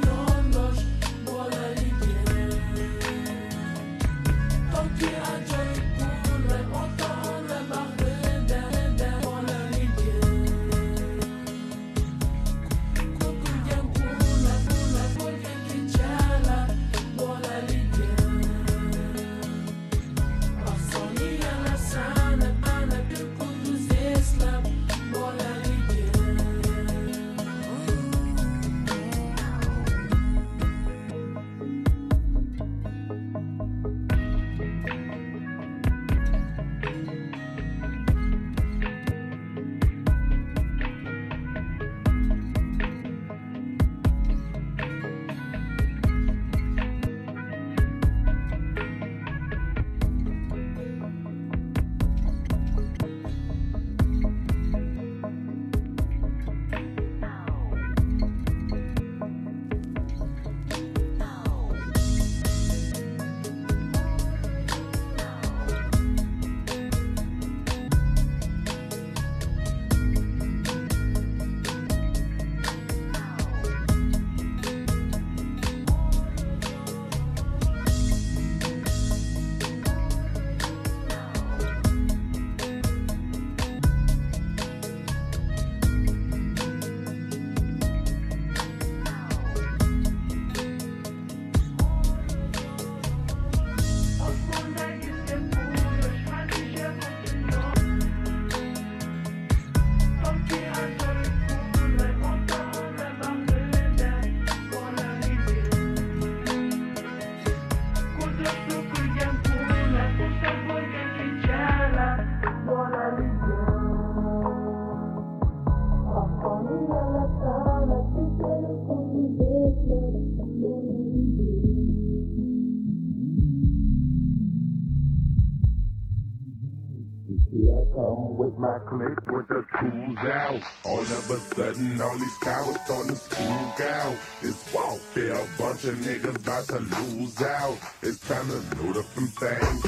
Sudden, 131.79 132.01
all 132.01 132.17
these 132.17 132.37
cowards 132.37 132.89
on 132.89 133.07
the 133.07 133.15
school 133.15 133.47
out. 133.87 134.15
It's 134.41 134.73
there, 135.13 135.33
a 135.33 135.47
bunch 135.57 135.85
of 135.85 135.95
niggas 135.95 136.35
about 136.35 136.67
to 136.67 136.79
lose 136.79 137.41
out. 137.41 137.77
It's 138.01 138.19
time 138.19 138.47
to 138.47 138.83
load 138.83 138.97
up 138.97 139.05
some 139.15 139.27
things. 139.27 139.83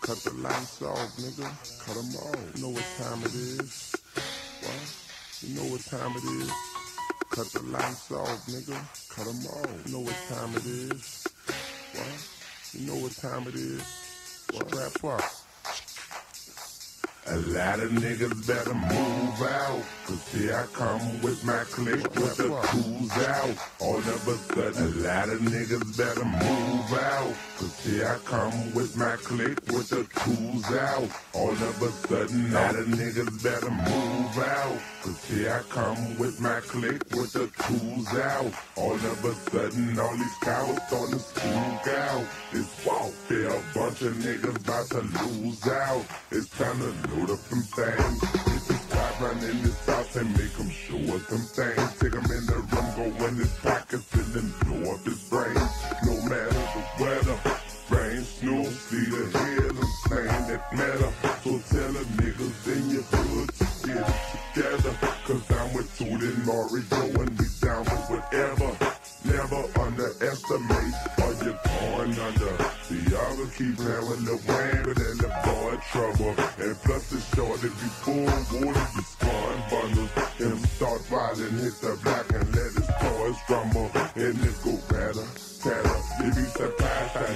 Cut 0.00 0.18
the 0.18 0.32
lights 0.42 0.82
off, 0.82 1.16
nigga. 1.16 1.48
Cut 1.84 1.94
them 1.94 2.16
off. 2.16 2.56
You 2.56 2.62
know 2.62 2.70
what 2.70 2.84
time 2.98 3.20
it 3.22 3.34
is. 3.34 3.94
What? 4.62 4.94
You 5.42 5.54
know 5.54 5.70
what 5.70 5.80
time 5.82 6.12
it 6.16 6.24
is. 6.24 6.52
Cut 7.30 7.46
the 7.52 7.62
lights 7.70 8.12
off, 8.12 8.46
nigga. 8.46 8.78
Cut 9.14 9.26
them 9.26 9.46
off. 9.46 9.86
You 9.86 9.92
know 9.92 10.00
what 10.00 10.16
time 10.28 10.56
it 10.56 10.66
is. 10.66 11.26
What? 11.92 12.80
You 12.80 12.86
know 12.86 12.96
what 12.96 13.12
time 13.12 13.48
it 13.48 13.54
is. 13.54 13.82
Strap 14.50 15.04
up. 15.04 15.37
A 17.30 17.36
lot 17.52 17.78
of 17.80 17.90
niggas 17.90 18.46
better 18.46 18.72
move 18.72 19.42
out. 19.42 19.82
Cause 20.06 20.32
here 20.32 20.56
I 20.56 20.64
come 20.74 21.20
with 21.20 21.44
my 21.44 21.62
clique 21.64 22.02
with 22.14 22.36
the 22.38 22.48
tools 22.48 23.12
out. 23.26 23.54
All 23.80 23.98
of 23.98 24.28
a 24.28 24.36
sudden, 24.54 25.02
a 25.02 25.06
lot 25.06 25.28
of 25.28 25.38
niggas 25.40 25.98
better 25.98 26.24
move 26.24 26.92
out. 26.98 27.34
Cause 27.58 27.84
here 27.84 28.06
I 28.06 28.18
come 28.18 28.72
with 28.72 28.96
my 28.96 29.16
clique 29.16 29.58
with 29.66 29.88
the 29.88 30.06
tools 30.22 30.64
out. 30.76 31.10
All 31.34 31.50
of 31.50 31.82
a 31.82 31.90
sudden, 32.06 32.54
a 32.54 32.72
the 32.72 32.84
niggas 32.96 33.42
better 33.42 33.68
move 33.68 34.38
out. 34.38 34.78
Cause 35.02 35.24
here 35.24 35.50
I 35.50 35.62
come 35.68 36.18
with 36.18 36.40
my 36.40 36.60
clique 36.60 37.02
with 37.10 37.32
the 37.32 37.50
tools 37.66 38.14
out. 38.16 38.52
All 38.76 38.94
of 38.94 39.24
a 39.24 39.34
sudden, 39.50 39.98
all 39.98 40.16
these 40.16 40.36
cowards 40.40 40.92
on 40.92 41.10
the 41.10 41.18
spook 41.18 41.88
out. 41.98 42.26
It's 42.52 42.86
warfare, 42.86 43.48
a 43.48 43.62
bunch 43.74 44.02
of 44.02 44.14
niggas 44.14 44.56
about 44.62 44.86
to 44.90 45.00
lose 45.26 45.66
out. 45.66 46.04
It's 46.30 46.48
time 46.50 46.78
to 46.78 46.94
load 47.10 47.30
up 47.30 47.42
them 47.50 47.62
things. 47.74 48.20
This 48.68 48.80
spot 48.82 49.20
running 49.20 49.62
this 49.64 49.84
house 49.84 50.14
and 50.14 50.30
make 50.30 50.52
them 50.52 50.70
show 50.70 50.96
us 51.12 51.26
some 51.26 51.46
things. 51.58 51.98
Take 51.98 52.12
them 52.12 52.22
in 52.22 52.46
the 52.46 52.54
room, 52.70 53.18
go 53.18 53.26
in 53.26 53.34
his 53.34 53.52
pockets 53.54 54.14
and 54.14 54.32
then 54.32 54.54
blow 54.62 54.94
up 54.94 55.04
his 55.04 55.28
brain. 55.28 55.56
That 60.58 60.76
matter. 60.76 61.12
So 61.42 61.50
tell 61.70 61.92
the 61.92 62.04
niggas 62.18 62.66
in 62.76 62.90
your 62.90 63.02
hood 63.02 63.48
to 63.58 63.86
get 63.86 64.08
it 64.08 64.42
together. 64.54 64.96
Cause 65.24 65.50
I'm 65.50 65.74
with 65.74 65.98
Toot 65.98 66.22
and 66.22 66.46
Mario 66.46 67.22
and 67.22 67.38
we 67.38 67.46
down 67.60 67.84
for 67.84 68.16
whatever. 68.16 68.70
Never 69.24 69.62
underestimate 69.80 70.94
or 71.22 71.32
you're 71.44 71.60
going 71.64 72.18
under. 72.18 72.54
The 72.88 73.18
other 73.18 73.46
keep 73.56 73.78
with 73.78 74.20
Lil 74.24 74.40
Wayne, 74.48 74.82
but 74.84 74.96
then 74.96 75.18
the 75.18 75.30
boy 75.44 75.76
trouble. 75.92 76.34
And 76.58 76.76
plus 76.82 77.10
the 77.10 77.20
short 77.36 77.62
if 77.64 77.74
you 77.82 77.90
pull 78.02 78.24
water, 78.24 78.86
you 78.96 79.02
spawn 79.02 79.58
bundles. 79.70 80.10
Him 80.38 80.58
start 80.78 81.02
riding, 81.10 81.58
hit 81.58 81.74
the 81.80 81.98
block 82.02 82.30
and 82.32 82.46
let 82.54 82.72
his 82.72 82.88
toys 83.00 83.38
rumble. 83.50 83.90
And 84.16 84.38
it 84.44 84.56
go 84.64 84.77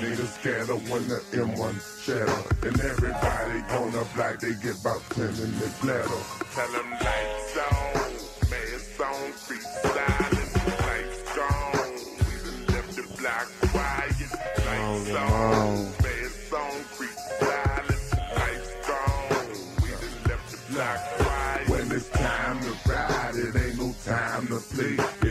niggas 0.02 0.34
scatter 0.40 0.78
when 0.90 1.06
the 1.06 1.20
M1 1.30 1.74
shatter. 2.02 2.66
And 2.66 2.74
everybody 2.80 3.58
on 3.78 3.92
the 3.92 4.04
block, 4.14 4.40
they 4.40 4.54
get 4.58 4.80
about 4.80 5.02
10 5.10 5.26
in 5.30 5.52
the 5.62 5.70
bladder. 5.80 6.22
Tell 6.54 6.70
them 6.74 6.90
lights 6.90 7.56
on, 7.70 8.10
it's 8.50 9.00
on, 9.00 9.32
free 9.32 9.62
silence, 9.62 10.54
lights 10.82 11.22
gone. 11.38 11.92
We 12.26 12.34
done 12.42 12.66
left 12.74 12.92
the 12.98 13.04
block 13.18 13.46
quiet, 13.70 14.20
lights 14.66 15.10
on, 15.14 15.86
it's 16.02 16.52
on, 16.52 16.74
free 16.98 17.14
silence, 17.38 18.08
lights 18.34 18.72
gone. 18.88 19.54
We 19.82 19.90
done 20.02 20.18
left 20.26 20.46
the 20.50 20.58
block 20.74 20.98
quiet. 21.22 21.68
When 21.68 21.92
it's 21.92 22.10
time 22.10 22.58
to 22.60 22.72
ride, 22.90 23.34
it 23.36 23.54
ain't 23.54 23.78
no 23.78 23.94
time 24.04 24.46
to 24.48 24.58
play. 24.74 25.21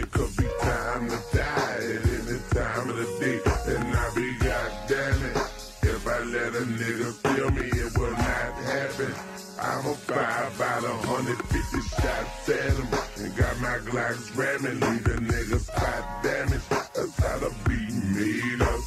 At. 12.50 13.20
And 13.20 13.36
got 13.36 13.60
my 13.60 13.78
Glocks 13.86 14.36
ramming, 14.36 14.80
leave 14.80 15.06
a 15.06 15.18
nigga 15.20 15.60
spot 15.60 16.24
damage. 16.24 16.62
That's 16.70 17.18
how 17.20 17.40
to 17.40 17.54
beat 17.68 17.94
made 18.16 18.62
up. 18.62 18.80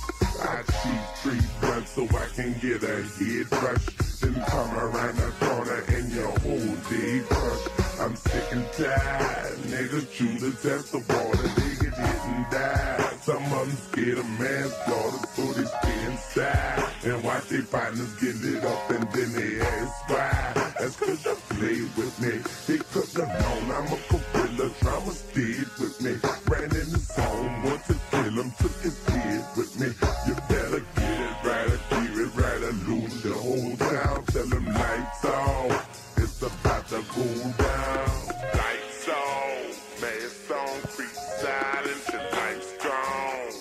I 0.42 0.62
cheat 0.82 1.02
three 1.22 1.40
blunts 1.60 1.90
so 1.92 2.04
I 2.04 2.26
can 2.34 2.52
get 2.60 2.82
a 2.82 3.02
head 3.02 3.52
rush. 3.52 3.86
Then 4.20 4.34
come 4.46 4.76
around 4.76 5.16
the 5.16 5.32
corner 5.40 5.84
and 5.88 6.12
your 6.12 6.30
whole 6.40 6.76
day 6.90 7.20
crush. 7.28 8.00
I'm 8.00 8.16
sick 8.16 8.52
and 8.52 8.66
tired. 8.72 9.58
Niggas 9.70 10.12
chew 10.12 10.38
the 10.38 10.50
test 10.62 10.94
of 10.94 11.08
water, 11.08 11.48
they 11.48 11.74
get 11.84 11.94
hit 11.94 12.24
and 12.24 12.50
die. 12.50 13.10
Some 13.22 13.44
of 13.44 13.50
them 13.50 13.70
scared 13.70 14.18
of 14.18 14.28
manslaughter, 14.38 15.26
so 15.34 15.42
they 15.52 15.64
stay 15.64 16.04
inside. 16.06 16.90
And 17.04 17.24
watch 17.24 17.48
their 17.48 17.62
partners 17.62 18.14
get 18.20 18.34
lit 18.36 18.64
up 18.64 18.90
and 18.90 19.12
then 19.12 19.32
they 19.32 19.60
ask 19.60 20.10
why. 20.10 20.63
That's 20.84 20.96
cause 20.96 21.24
you 21.24 21.34
played 21.48 21.96
with 21.96 22.20
me. 22.20 22.44
They 22.68 22.76
couldn't 22.76 23.16
have 23.16 23.40
known 23.40 23.70
I'm 23.72 23.86
a 23.88 23.98
gorilla. 24.04 24.70
drama 24.82 25.12
stayed 25.12 25.72
with 25.80 25.96
me. 26.02 26.12
Ran 26.44 26.64
in 26.64 26.92
the 26.92 27.00
zone, 27.00 27.62
want 27.64 27.84
to 27.86 27.96
kill 28.10 28.36
him, 28.36 28.52
took 28.60 28.76
his 28.84 29.00
kid 29.06 29.44
with 29.56 29.80
me. 29.80 29.86
You 30.28 30.34
better 30.46 30.84
get 30.94 31.20
it 31.24 31.36
right 31.40 31.72
or 31.72 31.80
keep 31.88 32.12
it 32.20 32.36
right 32.36 32.62
or 32.68 32.72
lose 32.84 33.22
the 33.22 33.32
whole 33.32 33.76
town. 33.78 34.24
Tell 34.26 34.46
them 34.46 34.66
lights 34.66 35.24
off. 35.24 36.18
It's 36.18 36.42
about 36.42 36.86
to 36.88 37.00
go 37.16 37.24
down. 37.64 38.26
Lights 38.52 39.08
on. 39.08 40.02
Man, 40.02 40.20
it's 40.20 40.50
on. 40.50 40.80
Free 40.92 41.06
silence 41.40 42.10
and 42.12 42.28
lights 42.36 42.72
gone. 42.84 43.54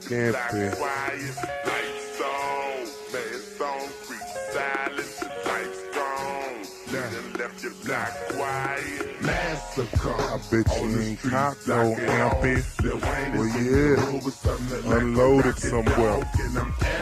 Scampy, 0.00 1.59
I 10.02 10.40
bet 10.50 10.80
you 10.80 11.00
ain't 11.00 11.20
caught 11.20 11.56
no 11.68 11.94
ampy. 11.94 12.56
Well, 13.34 13.48
yeah. 13.60 14.96
Unloaded 14.96 15.58
somewhere. 15.58 16.16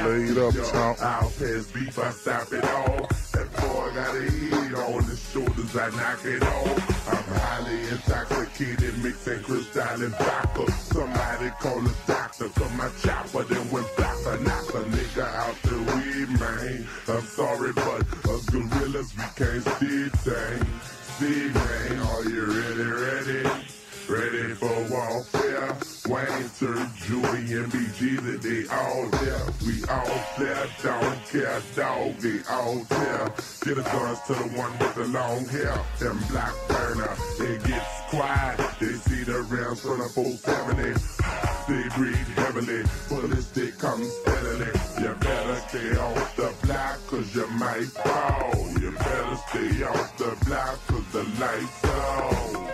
Laid 0.05 0.39
up, 0.39 0.55
chomp. 0.55 1.01
I'll 1.01 1.31
pass 1.31 1.67
beef, 1.73 1.99
I 1.99 2.11
stop 2.11 2.53
it 2.53 2.65
all. 2.65 3.09
That 3.33 3.53
boy 3.55 3.91
got 3.95 4.17
a 4.17 4.31
heat 4.31 4.75
on 4.75 5.05
his 5.05 5.21
shoulders, 5.31 5.77
I 5.77 5.91
knock 5.91 6.25
it 6.25 6.43
off. 6.43 7.09
I'm 7.09 7.25
highly 7.39 7.89
intoxicated, 7.89 8.99
mixing 9.03 9.43
crystal 9.45 10.03
and 10.03 10.15
vodka. 10.17 10.73
Somebody 10.73 11.51
call 11.61 11.79
a 11.79 11.95
doctor, 12.07 12.49
cause 12.49 12.73
my 12.73 12.91
chopper 13.01 13.45
then 13.45 13.71
went 13.71 13.87
black. 13.97 14.17
I 14.27 14.39
knock 14.41 14.75
a 14.75 14.83
nigga 14.91 15.35
out 15.35 15.55
the 15.63 15.79
weed, 15.79 16.41
man. 16.41 16.87
I'm 17.07 17.23
sorry, 17.23 17.73
but 17.75 18.03
us 18.29 18.45
gorillas, 18.47 19.15
we 19.17 19.25
can't 19.37 19.63
see 19.79 20.09
things. 20.09 20.98
See, 21.19 21.51
man, 21.51 21.99
are 21.99 22.23
you 22.31 22.45
ready, 22.47 22.85
ready? 22.85 23.43
Ready 24.09 24.55
for 24.55 24.71
warfare. 24.89 25.77
Wayne, 26.07 26.49
Sir, 26.49 26.91
Julie, 26.95 27.59
and 27.59 27.73
BG, 27.73 28.41
they 28.41 28.73
all 28.73 29.09
there. 29.09 29.47
We 29.67 29.83
all 29.91 30.25
there, 30.39 30.67
don't 30.81 31.27
care, 31.27 31.61
dog, 31.75 32.15
they 32.19 32.39
all 32.49 32.85
there. 32.89 33.35
Get 33.63 33.79
a 33.79 33.83
guns 33.83 34.21
to 34.29 34.35
the 34.35 34.49
one 34.57 34.71
with 34.79 34.95
the 34.95 35.09
long 35.09 35.45
hair. 35.47 35.77
Them 35.99 36.21
black 36.31 36.55
burner, 36.69 37.17
it 37.41 37.65
gets 37.65 38.01
quiet. 38.11 38.61
They 38.79 38.93
see 38.93 39.25
the 39.25 39.43
rounds 39.43 39.81
from 39.81 39.99
the 39.99 40.09
470. 40.09 40.93
They 41.67 41.89
breathe 41.97 42.29
heavily, 42.39 42.85
they 43.55 43.73
come 43.73 44.05
steadily. 44.05 44.71
You 45.03 45.15
better 45.15 45.57
stay 45.67 45.97
off 45.97 46.37
the 46.37 46.55
block, 46.65 46.99
cause 47.09 47.35
you 47.35 47.49
might 47.49 47.87
fall. 47.87 48.68
Stay 49.47 49.83
off 49.85 50.17
the 50.19 50.37
block, 50.45 50.79
cause 50.87 51.13
the 51.13 51.23
lights 51.41 51.85
on. 51.85 52.68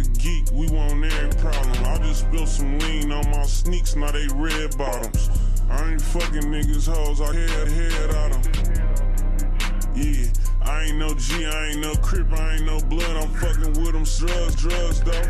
A 0.00 0.08
geek, 0.18 0.46
we 0.52 0.68
want 0.70 1.04
every 1.04 1.40
problem. 1.40 1.84
I 1.84 1.98
just 1.98 2.20
spilled 2.20 2.48
some 2.48 2.78
lean 2.78 3.12
on 3.12 3.30
my 3.30 3.44
sneaks, 3.44 3.96
now 3.96 4.10
they 4.10 4.26
red 4.34 4.76
bottoms. 4.76 5.28
I 5.68 5.90
ain't 5.90 6.00
fucking 6.00 6.42
niggas 6.42 6.88
hoes, 6.88 7.20
I 7.20 7.34
head, 7.34 7.68
head 7.68 8.14
out 8.14 8.32
'em. 8.32 8.42
Yeah, 9.94 10.26
I 10.62 10.84
ain't 10.84 10.96
no 10.98 11.14
G, 11.14 11.46
I 11.46 11.66
ain't 11.68 11.80
no 11.80 11.94
crip, 11.96 12.32
I 12.32 12.54
ain't 12.54 12.66
no 12.66 12.80
blood. 12.80 13.16
I'm 13.16 13.28
fucking 13.34 13.74
with 13.80 13.92
them 13.92 14.04
drugs, 14.04 14.54
drugs 14.56 15.00
though. 15.00 15.28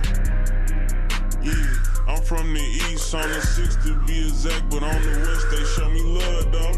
Yeah, 1.43 2.09
I'm 2.09 2.23
from 2.23 2.55
the 2.55 2.61
east, 2.61 3.15
on 3.15 3.29
the 3.29 3.41
six 3.41 3.77
to 3.85 3.95
be 4.07 4.29
exact, 4.29 4.71
but 4.71 4.83
on 4.83 5.03
the 5.03 5.15
west 5.27 5.47
they 5.51 5.65
show 5.75 5.89
me 5.91 6.03
love 6.03 6.53
though. 6.53 6.77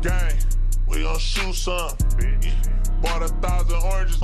Gang, 0.00 0.36
we 0.86 1.02
gon' 1.02 1.18
shoot 1.18 1.54
some. 1.54 1.90
Bought 3.02 3.22
a 3.22 3.28
thousand 3.28 3.82
oranges, 3.82 4.22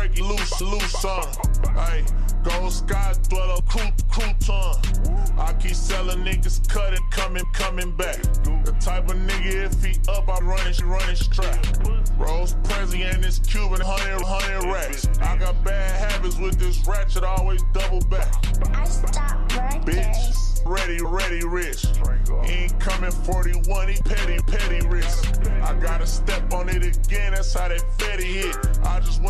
up 0.00 0.14
Drake, 0.14 0.20
loose, 0.20 0.60
loose 0.60 0.92
some. 1.00 1.28
Hey, 1.74 2.04
gold 2.42 2.72
sky, 2.72 3.14
dweller, 3.28 3.60
crew, 3.68 3.90
crouton. 4.10 5.38
I 5.38 5.52
keep 5.54 5.74
selling 5.74 6.24
niggas, 6.24 6.68
cut 6.68 6.92
it, 6.92 7.00
coming, 7.10 7.44
coming 7.52 7.94
back. 7.96 8.20
The 8.64 8.74
type 8.80 9.08
of 9.08 9.16
nigga, 9.16 9.66
if 9.66 9.84
he 9.84 9.98
up, 10.08 10.28
I 10.28 10.38
running, 10.40 10.74
running 10.84 11.16
strap. 11.16 11.66
Rose 12.18 12.54
Prezi 12.62 13.12
and 13.12 13.24
this 13.24 13.38
Cuban, 13.38 13.80
hundred, 13.80 14.22
hundred 14.22 14.70
racks. 14.70 15.06
I 15.20 15.36
got 15.36 15.62
bad 15.64 16.12
habits 16.12 16.38
with 16.38 16.58
this 16.58 16.86
ratchet, 16.86 17.24
always 17.24 17.62
double 17.72 18.00
back. 18.08 18.32
I 18.74 18.84
stop 18.84 19.48
Bitch, 19.50 20.60
ready, 20.66 21.00
ready, 21.02 21.44
rich. 21.44 21.86
He 22.44 22.52
ain't 22.52 22.80
coming 22.80 23.10
41, 23.10 23.88
he 23.88 24.00
petty, 24.02 24.38
petty 24.46 24.86
risk. 24.86 25.40
I 25.62 25.74
gotta 25.74 26.06
step 26.06 26.52
on 26.52 26.68
it 26.68 26.84
again, 26.84 27.32
that's 27.32 27.52
how 27.54 27.68
that 27.68 27.80
fatty 27.98 28.24
hit. 28.24 28.56
I 28.84 29.00
just 29.00 29.22
went 29.22 29.29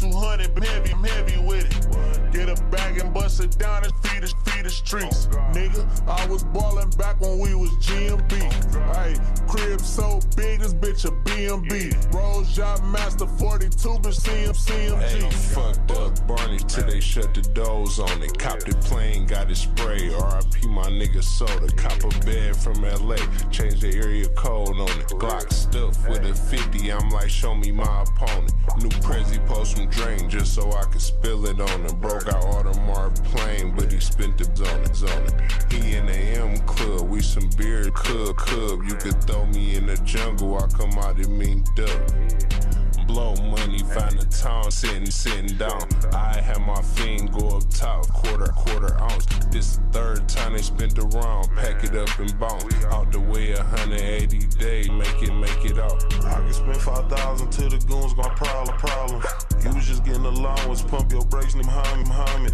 200, 0.00 0.54
but 0.54 0.64
heavy, 0.64 0.92
I'm 0.92 1.04
heavy 1.04 1.38
with 1.38 1.64
it. 1.66 2.32
Get 2.32 2.48
a 2.48 2.62
bag 2.70 2.98
and 2.98 3.12
bust 3.12 3.40
it 3.40 3.58
down 3.58 3.84
and 3.84 3.92
feed 4.02 4.22
the, 4.22 4.32
feed 4.50 4.64
the 4.64 4.70
streets. 4.70 5.28
Oh, 5.32 5.36
Nigga, 5.52 5.86
I 6.06 6.26
was 6.26 6.44
ballin' 6.44 6.90
back 6.90 7.20
when 7.20 7.38
we 7.38 7.54
was 7.54 7.70
GMB. 7.84 8.32
Oh, 8.74 8.92
hey, 8.94 9.16
crib 9.48 9.80
so 9.80 10.20
big, 10.36 10.60
this 10.60 10.74
bitch 10.74 11.04
a 11.04 11.10
BMB. 11.38 12.12
Rose 12.12 12.58
Yacht 12.58 12.84
Master 12.86 13.26
42, 13.26 13.88
bitch 14.00 14.18
CM, 14.18 14.56
CMG. 14.56 15.22
Hey, 15.22 15.30
fucked 15.30 15.90
up 15.92 16.26
Barney 16.26 16.58
till 16.58 16.84
they 16.84 16.98
shut 16.98 17.32
the 17.32 17.42
doors 17.42 18.00
on 18.00 18.22
it. 18.22 18.36
Cop 18.38 18.58
the 18.60 18.74
plane, 18.88 19.24
got 19.24 19.48
it 19.48 19.56
spray. 19.56 20.08
RIP 20.08 20.64
my 20.64 20.88
nigga 20.90 21.22
soda. 21.22 21.70
Cop 21.76 22.02
a 22.02 22.26
bed 22.26 22.56
from 22.56 22.82
LA, 22.82 23.16
change 23.50 23.80
the 23.80 23.94
area 23.94 24.28
code 24.30 24.70
on 24.70 24.88
it. 24.88 25.06
Glock 25.10 25.52
stuff 25.52 26.08
with 26.08 26.24
a 26.24 26.34
50, 26.34 26.92
I'm 26.92 27.08
like, 27.10 27.30
show 27.30 27.54
me 27.54 27.70
my 27.70 28.02
opponent. 28.02 28.52
New 28.78 28.90
Prezi 29.00 29.44
post 29.46 29.76
from 29.76 29.88
drain 29.90 30.28
just 30.28 30.54
so 30.54 30.72
I 30.72 30.84
could 30.86 31.00
spill 31.00 31.46
it 31.46 31.60
on 31.60 31.86
him. 31.86 32.00
Bro 32.00 32.20
got 32.20 32.42
Audemars 32.42 33.24
plane, 33.26 33.72
but 33.76 33.92
he 33.92 34.00
spent 34.00 34.38
the 34.38 34.48
on 34.64 34.78
on 35.08 35.22
it. 35.26 35.72
He 35.72 35.94
in 35.94 36.06
the 36.06 36.12
M 36.12 36.58
club, 36.66 37.08
we 37.08 37.20
some 37.20 37.48
beer 37.56 37.90
club, 37.90 38.36
club. 38.36 38.82
You 38.84 38.94
could 38.94 39.22
throw 39.22 39.46
me 39.46 39.76
in 39.76 39.86
the 39.86 39.96
jungle, 39.98 40.58
I 40.58 40.66
come 40.68 40.98
out 40.98 41.16
and 41.16 41.27
mean 41.28 41.62
duck 41.74 42.67
blow 43.08 43.34
money, 43.36 43.78
find 43.78 44.20
a 44.20 44.24
town 44.26 44.70
sitting, 44.70 45.10
sitting 45.10 45.56
down. 45.56 45.82
I 46.12 46.40
had 46.40 46.60
my 46.60 46.80
fiend 46.82 47.32
go 47.32 47.56
up 47.56 47.68
top, 47.70 48.06
quarter, 48.08 48.52
quarter 48.52 49.00
ounce. 49.00 49.26
This 49.50 49.76
the 49.76 49.82
third 49.98 50.28
time 50.28 50.52
they 50.52 50.62
spent 50.62 50.98
around, 50.98 51.48
pack 51.56 51.82
it 51.82 51.96
up 51.96 52.16
and 52.18 52.38
bounce. 52.38 52.84
Out 52.84 53.10
the 53.10 53.18
way, 53.18 53.54
180 53.54 54.38
days, 54.58 54.90
make 54.90 55.22
it, 55.22 55.32
make 55.32 55.64
it 55.64 55.78
out. 55.78 56.04
I 56.26 56.34
can 56.34 56.52
spend 56.52 56.76
5,000 56.76 57.50
till 57.50 57.70
the 57.70 57.78
goons 57.78 58.12
gon' 58.12 58.36
problem, 58.36 58.76
problem. 58.76 59.22
You 59.64 59.74
was 59.74 59.86
just 59.86 60.04
getting 60.04 60.24
allowance, 60.24 60.82
pump 60.82 61.10
your 61.10 61.24
brakes, 61.24 61.54
them 61.54 61.62
behind 61.62 62.06
Muhammad. 62.06 62.52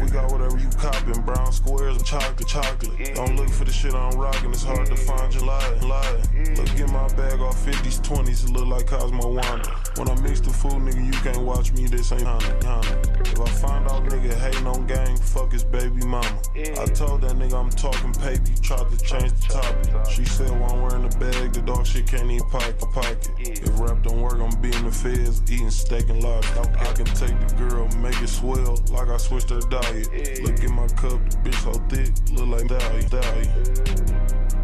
We 0.00 0.10
got 0.10 0.30
whatever 0.30 0.58
you 0.58 0.68
copping, 0.78 1.22
brown 1.22 1.50
squares, 1.50 1.96
and 1.96 2.04
chocolate, 2.04 2.46
chocolate. 2.46 3.14
Don't 3.14 3.36
look 3.36 3.48
for 3.48 3.64
the 3.64 3.72
shit 3.72 3.94
I'm 3.94 4.16
rocking, 4.18 4.50
it's 4.50 4.62
hard 4.62 4.86
to 4.86 4.96
find 4.96 5.34
your 5.34 5.44
lie. 5.44 6.22
Look 6.56 6.80
at 6.80 6.90
my 6.92 7.08
bag 7.16 7.40
off 7.40 7.56
50s, 7.64 8.00
20s, 8.00 8.44
it 8.44 8.50
look 8.50 8.66
like 8.66 8.86
Cosmo 8.86 9.32
Wanda. 9.32 9.74
When 9.96 10.08
I 10.08 10.20
mix 10.22 10.40
the 10.40 10.50
food, 10.50 10.82
nigga, 10.82 11.06
you 11.06 11.12
can't 11.22 11.42
watch 11.42 11.72
me, 11.72 11.86
this 11.86 12.10
ain't 12.10 12.22
honey, 12.22 12.44
honey. 12.64 12.88
If 13.20 13.40
I 13.40 13.46
find 13.46 13.86
out 13.88 14.04
nigga 14.04 14.34
hating 14.34 14.66
on 14.66 14.86
gang, 14.86 15.16
fuck 15.16 15.52
his 15.52 15.62
baby 15.62 16.04
mama. 16.04 16.40
I 16.56 16.86
told 16.86 17.22
that 17.22 17.36
nigga 17.38 17.54
I'm 17.54 17.70
talking 17.70 18.12
he 18.14 18.54
tried 18.60 18.90
to 18.90 18.96
change 19.04 19.32
the 19.32 19.54
topic. 19.54 20.10
She 20.10 20.24
said 20.24 20.50
while 20.50 20.72
I'm 20.72 20.82
wearing 20.82 21.08
the 21.08 21.16
bag, 21.18 21.52
the 21.52 21.62
dog 21.62 21.86
shit 21.86 22.08
can't 22.08 22.30
even 22.30 22.48
pike 22.50 22.74
a 22.82 22.86
pocket, 22.86 23.04
pocket. 23.04 23.30
If 23.38 23.80
rap 23.80 24.02
don't 24.02 24.20
work, 24.20 24.40
I'm 24.40 24.60
being 24.60 24.84
the 24.84 24.90
feds, 24.90 25.42
eating 25.50 25.70
steak 25.70 26.08
and 26.08 26.22
lobster. 26.22 26.60
I 26.60 26.92
can 26.92 27.06
take 27.06 27.38
the 27.46 27.54
girl, 27.56 27.88
make 27.98 28.20
it 28.20 28.28
swell, 28.28 28.82
like 28.90 29.08
I 29.08 29.16
switched 29.16 29.50
her 29.50 29.60
diet. 29.60 30.42
Look 30.42 30.62
at 30.62 30.70
my 30.70 30.88
cup, 30.88 31.20
the 31.30 31.36
bitch 31.42 31.62
so 31.62 31.72
thick, 31.88 32.12
look 32.32 32.48
like 32.48 32.66
Dolly, 32.68 33.04
Dolly. 33.14 34.63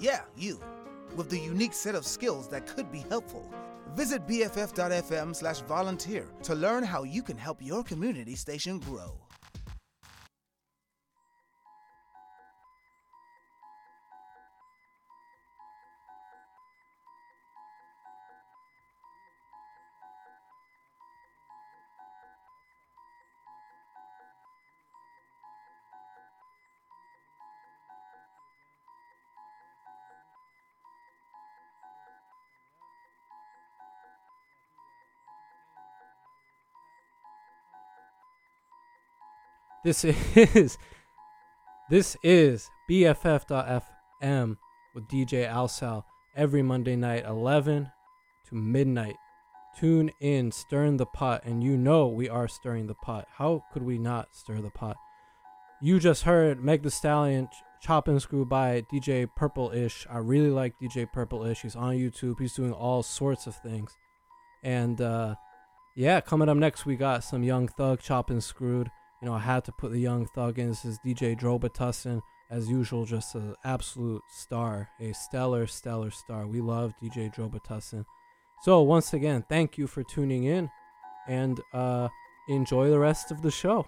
Yeah, 0.00 0.20
you. 0.36 0.60
With 1.16 1.28
the 1.28 1.38
unique 1.38 1.72
set 1.72 1.94
of 1.94 2.06
skills 2.06 2.48
that 2.48 2.66
could 2.66 2.92
be 2.92 3.04
helpful. 3.08 3.50
Visit 3.94 4.26
bff.fm 4.26 5.34
slash 5.34 5.60
volunteer 5.62 6.28
to 6.44 6.54
learn 6.54 6.84
how 6.84 7.02
you 7.02 7.22
can 7.22 7.36
help 7.36 7.58
your 7.60 7.82
community 7.82 8.36
station 8.36 8.78
grow. 8.78 9.14
This 39.84 40.04
is 40.34 40.78
this 41.90 42.16
is 42.22 42.68
BFF.FM 42.90 44.56
with 44.94 45.08
DJ 45.08 45.50
Alsal 45.50 46.04
every 46.36 46.62
Monday 46.62 46.96
night, 46.96 47.24
11 47.24 47.90
to 48.48 48.54
midnight. 48.54 49.16
Tune 49.78 50.10
in, 50.20 50.50
stirring 50.50 50.96
the 50.96 51.06
pot, 51.06 51.42
and 51.44 51.62
you 51.62 51.76
know 51.76 52.08
we 52.08 52.28
are 52.28 52.48
stirring 52.48 52.88
the 52.88 52.94
pot. 52.94 53.28
How 53.36 53.64
could 53.72 53.82
we 53.82 53.96
not 53.96 54.34
stir 54.34 54.60
the 54.60 54.70
pot? 54.70 54.96
You 55.80 56.00
just 56.00 56.24
heard 56.24 56.62
Meg 56.62 56.82
Thee 56.82 56.90
Stallion 56.90 57.46
ch- 57.46 57.62
Chop 57.80 58.08
and 58.08 58.20
Screw 58.20 58.44
by 58.44 58.82
DJ 58.92 59.28
Purple 59.36 59.70
Ish. 59.70 60.06
I 60.10 60.18
really 60.18 60.50
like 60.50 60.74
DJ 60.82 61.10
Purple 61.10 61.44
Ish. 61.44 61.62
He's 61.62 61.76
on 61.76 61.94
YouTube. 61.94 62.40
He's 62.40 62.54
doing 62.54 62.72
all 62.72 63.04
sorts 63.04 63.46
of 63.46 63.54
things. 63.54 63.96
And 64.64 65.00
uh, 65.00 65.36
yeah, 65.94 66.20
coming 66.20 66.48
up 66.48 66.56
next, 66.56 66.84
we 66.84 66.96
got 66.96 67.22
some 67.22 67.44
Young 67.44 67.68
Thug 67.68 68.00
Chop 68.00 68.30
and 68.30 68.42
Screwed. 68.42 68.90
You 69.20 69.26
know, 69.26 69.34
I 69.34 69.40
had 69.40 69.64
to 69.64 69.72
put 69.72 69.90
the 69.90 69.98
Young 69.98 70.26
Thug 70.26 70.58
in. 70.58 70.68
This 70.68 70.84
is 70.84 70.98
DJ 71.04 71.38
Drobitussin, 71.38 72.22
As 72.50 72.70
usual, 72.70 73.04
just 73.04 73.34
an 73.34 73.56
absolute 73.64 74.22
star, 74.30 74.88
a 75.00 75.12
stellar, 75.12 75.66
stellar 75.66 76.10
star. 76.10 76.46
We 76.46 76.60
love 76.60 76.94
DJ 77.02 77.34
Drobitussin. 77.34 78.04
So, 78.62 78.82
once 78.82 79.12
again, 79.12 79.44
thank 79.48 79.76
you 79.76 79.86
for 79.88 80.04
tuning 80.04 80.44
in 80.44 80.70
and 81.26 81.60
uh, 81.72 82.08
enjoy 82.48 82.90
the 82.90 82.98
rest 82.98 83.32
of 83.32 83.42
the 83.42 83.50
show. 83.50 83.86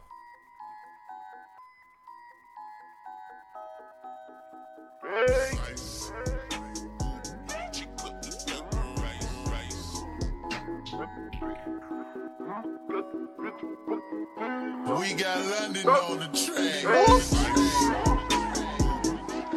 We 15.00 15.14
got 15.14 15.38
London 15.46 15.88
on 15.88 16.18
the 16.18 16.26
track. 16.28 16.84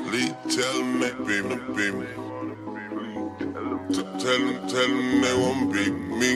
Lee, 0.10 0.32
tell 0.56 0.74
them 0.80 1.00
that 1.02 1.18
baby, 1.28 1.56
baby. 1.76 2.08
T- 3.94 4.08
Tell 4.24 4.39
them, 4.39 4.68
tell 4.70 4.88
them 4.88 5.22
they 5.22 5.36
won't 5.36 5.74
beat 5.74 5.94
me. 6.22 6.32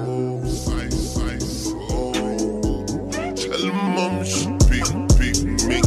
Oh, 0.00 0.40
ice, 0.80 1.18
ice, 1.18 1.72
oh. 1.90 2.12
Tell 3.36 3.60
them 3.60 3.98
I'm 3.98 4.24
should 4.24 4.58
beat, 4.70 4.90
beat 5.18 5.40
me. 5.68 5.78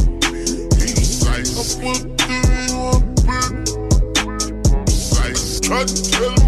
He's 0.78 1.26
ice. 1.26 1.52
I 1.58 1.62
put 1.82 2.00
three 2.20 2.68
on 2.78 3.00
big. 3.26 3.50
Ice. 5.26 5.58
Try 5.60 5.82
to 5.84 5.96
tell 6.12 6.34
them, 6.36 6.47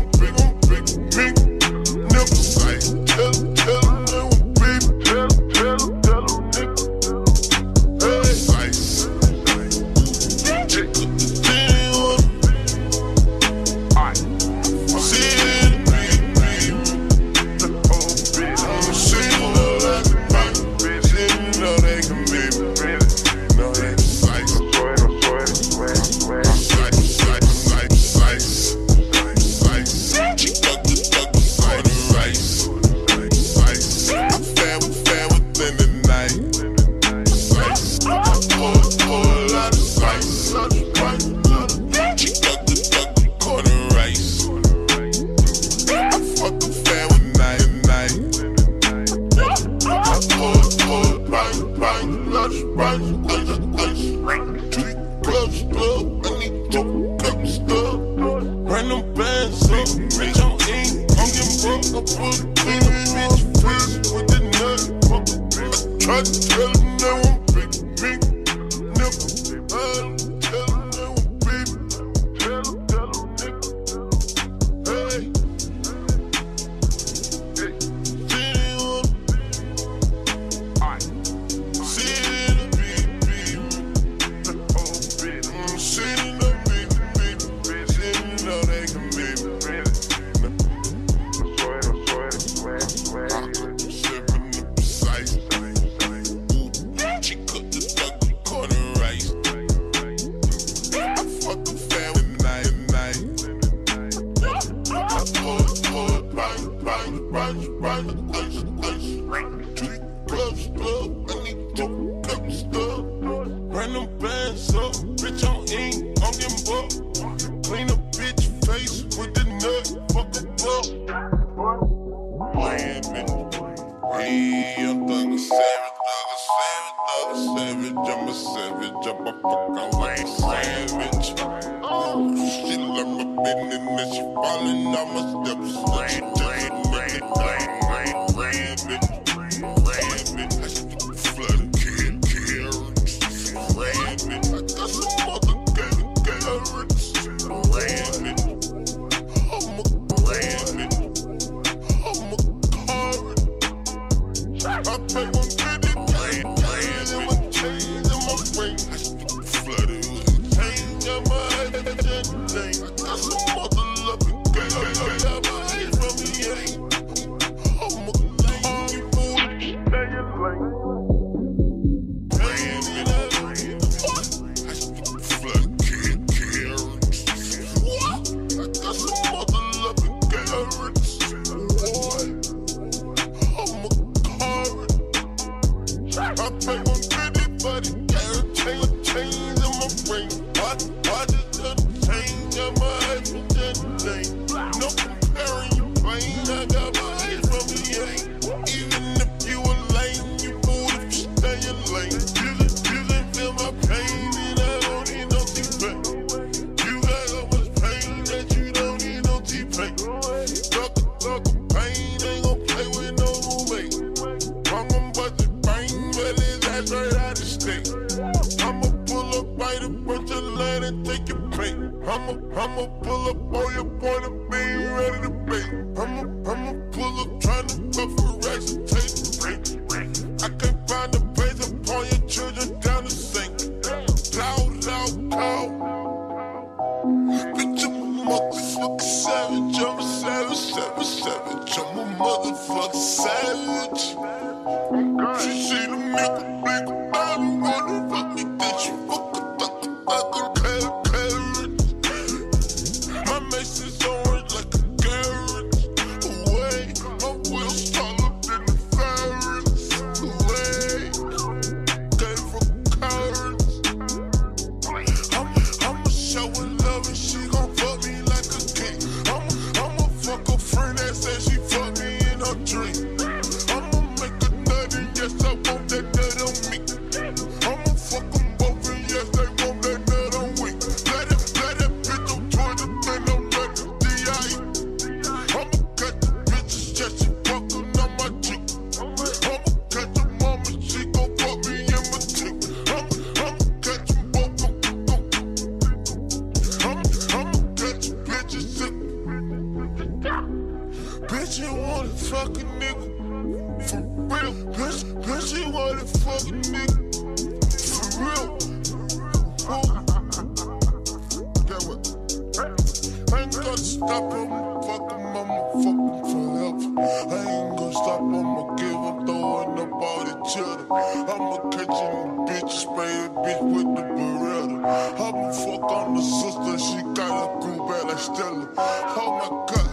stop 314.01 314.33
him, 314.33 314.49
fuck 314.87 315.13
him, 315.13 315.37
I'ma 315.41 315.61
fuck 315.85 316.01
him 316.09 316.17
forever. 316.31 316.89
I 317.01 317.41
ain't 317.53 317.77
gonna 317.77 317.93
stop, 317.93 318.21
I'ma 318.21 318.63
give 318.77 319.01
him, 319.07 319.27
throwing 319.27 319.79
up 319.79 319.93
all 319.93 320.25
the 320.25 320.35
cheddar. 320.51 320.87
I'ma 321.33 321.57
catch 321.75 321.99
him, 322.05 322.29
bitch, 322.49 322.73
spray 322.85 323.15
a 323.25 323.29
bitch 323.45 323.63
with 323.75 323.89
the 323.97 324.03
beretta. 324.17 324.79
I'ma 325.27 325.49
fuck 325.53 325.91
on 325.99 326.15
the 326.15 326.23
sister, 326.23 326.75
she 326.79 326.99
got 327.15 327.33
a 327.45 327.61
crew 327.61 327.81
bad 327.89 328.05
like 328.09 328.19
Stella. 328.19 328.69
Oh 328.79 329.31
my 329.39 329.49
god. 329.69 329.90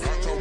Rush. 0.00 0.31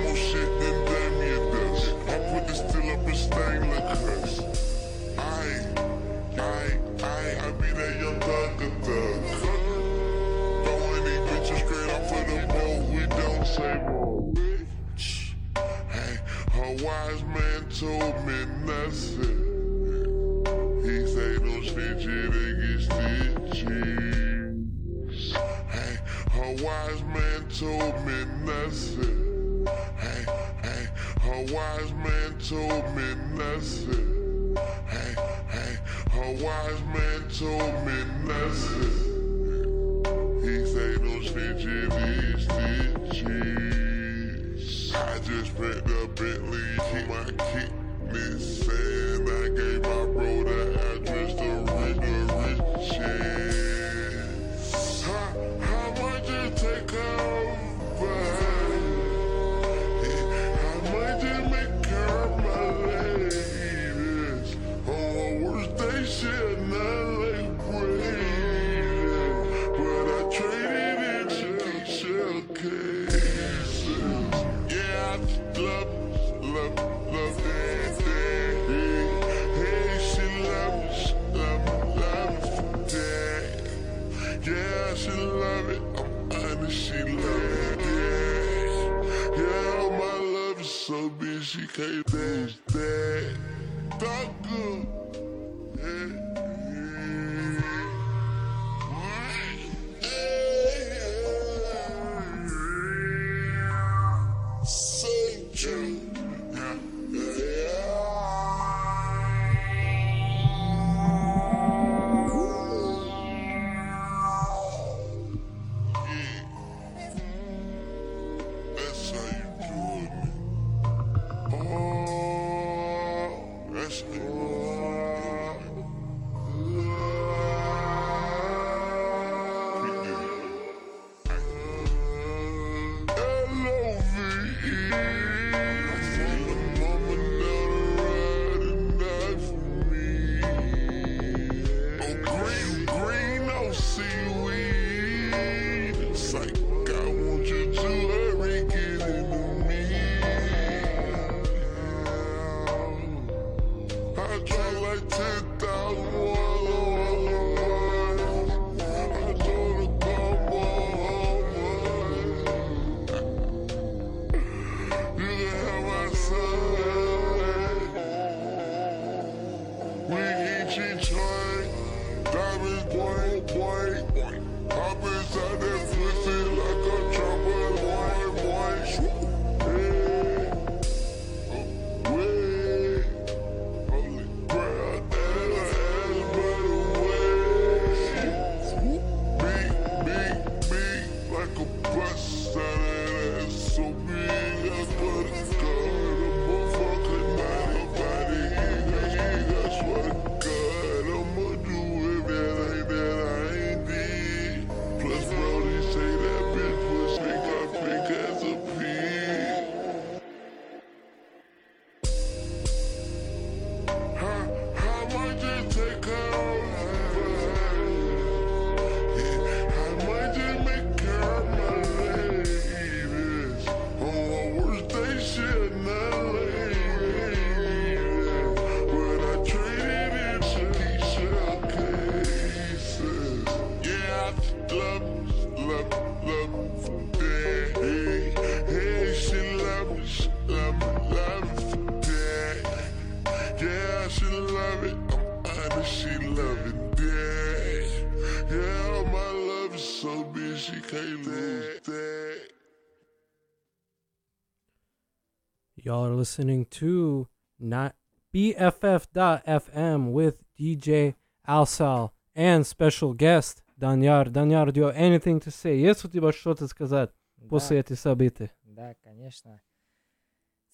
Listening 256.22 256.66
to 256.66 257.28
not 257.60 257.96
BFF.FM 258.32 260.12
with 260.12 260.44
DJ 260.56 261.16
Alsal 261.48 262.12
and 262.36 262.64
special 262.64 263.16
guest 263.16 263.64
Danyar. 263.80 264.30
Danyar, 264.30 264.72
do 264.72 264.82
you 264.82 264.86
have 264.86 264.96
anything 264.96 265.40
to 265.40 265.50
say? 265.50 265.80
Есть 265.80 266.06
у 266.06 266.10
тебя 266.10 266.32
что-то 266.32 266.68
сказать 266.68 267.10
после 267.50 267.80
этих 267.80 268.00
событий? 268.00 268.52
Да, 268.62 268.94
конечно. 269.04 269.60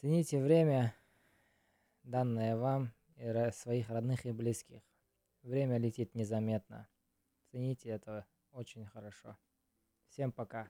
Цените 0.02 0.44
время, 0.44 0.94
данное 2.04 2.58
вам 2.58 2.92
и 3.16 3.52
своих 3.54 3.90
родных 3.90 4.26
и 4.26 4.34
близких. 4.34 4.82
Время 5.44 5.78
летит 5.78 6.14
незаметно. 6.14 6.90
Цените 7.52 7.88
это 7.88 8.26
очень 8.52 8.86
хорошо. 8.86 9.38
Всем 10.10 10.34
пока. 10.34 10.68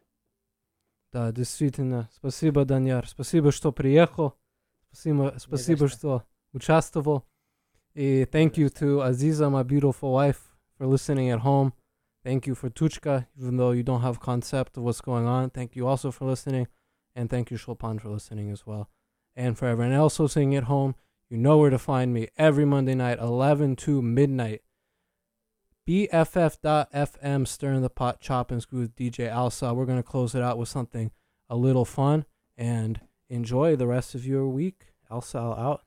Да, 1.12 1.32
действительно. 1.32 2.10
Спасибо, 2.14 2.64
Даньяр. 2.64 3.08
Спасибо, 3.08 3.52
что 3.52 3.72
приехал. 3.72 4.38
Спасибо, 4.97 5.35
спасибо 5.39 5.89
что. 5.89 5.97
что 5.97 6.25
участвовал. 6.53 7.25
И 7.95 8.25
thank 8.25 8.57
you 8.57 8.69
to 8.69 9.03
Aziza, 9.03 9.51
my 9.51 9.63
beautiful 9.63 10.13
wife, 10.13 10.55
for 10.77 10.87
listening 10.87 11.31
at 11.31 11.41
home. 11.41 11.73
Thank 12.25 12.47
you 12.47 12.55
for 12.55 12.71
Tuchka, 12.71 13.27
even 13.37 13.57
though 13.57 13.73
you 13.73 13.83
don't 13.83 14.03
have 14.03 14.21
concept 14.21 14.77
of 14.77 14.85
what's 14.85 15.01
going 15.01 15.27
on. 15.27 15.51
Thank 15.51 15.75
you 15.75 15.89
also 15.89 16.11
for 16.11 16.25
listening. 16.25 16.69
And 17.15 17.29
thank 17.29 17.51
you, 17.51 17.59
Shulpan, 17.59 18.01
for 18.01 18.09
listening 18.09 18.51
as 18.51 18.67
well. 18.67 18.89
And 19.35 19.59
for 19.59 19.67
everyone 19.67 19.93
else 19.93 20.21
listening 20.21 20.55
at 20.55 20.65
home, 20.65 20.95
you 21.29 21.37
know 21.37 21.59
where 21.59 21.71
to 21.71 21.79
find 21.79 22.15
me 22.15 22.29
every 22.37 22.65
Monday 22.65 22.95
night, 22.95 23.19
11 23.19 23.77
to 23.77 24.01
midnight. 24.01 24.63
BFF.FM, 25.89 27.49
stirring 27.49 27.83
the 27.83 27.91
pot, 27.91 28.21
chop 28.21 28.51
and 28.51 28.63
screw 28.63 28.81
with 28.81 28.95
DJ 28.95 29.31
Alsa. 29.31 29.75
We're 29.75 29.87
going 29.87 29.99
to 29.99 30.03
close 30.03 30.35
it 30.35 30.43
out 30.43 30.59
with 30.59 30.69
something 30.69 31.11
a 31.49 31.57
little 31.57 31.85
fun 31.85 32.25
and 32.57 33.01
enjoy 33.30 33.76
the 33.76 33.88
rest 33.88 34.16
of 34.16 34.26
your 34.26 34.48
week. 34.48 34.88
Alsa 35.10 35.58
out. 35.58 35.87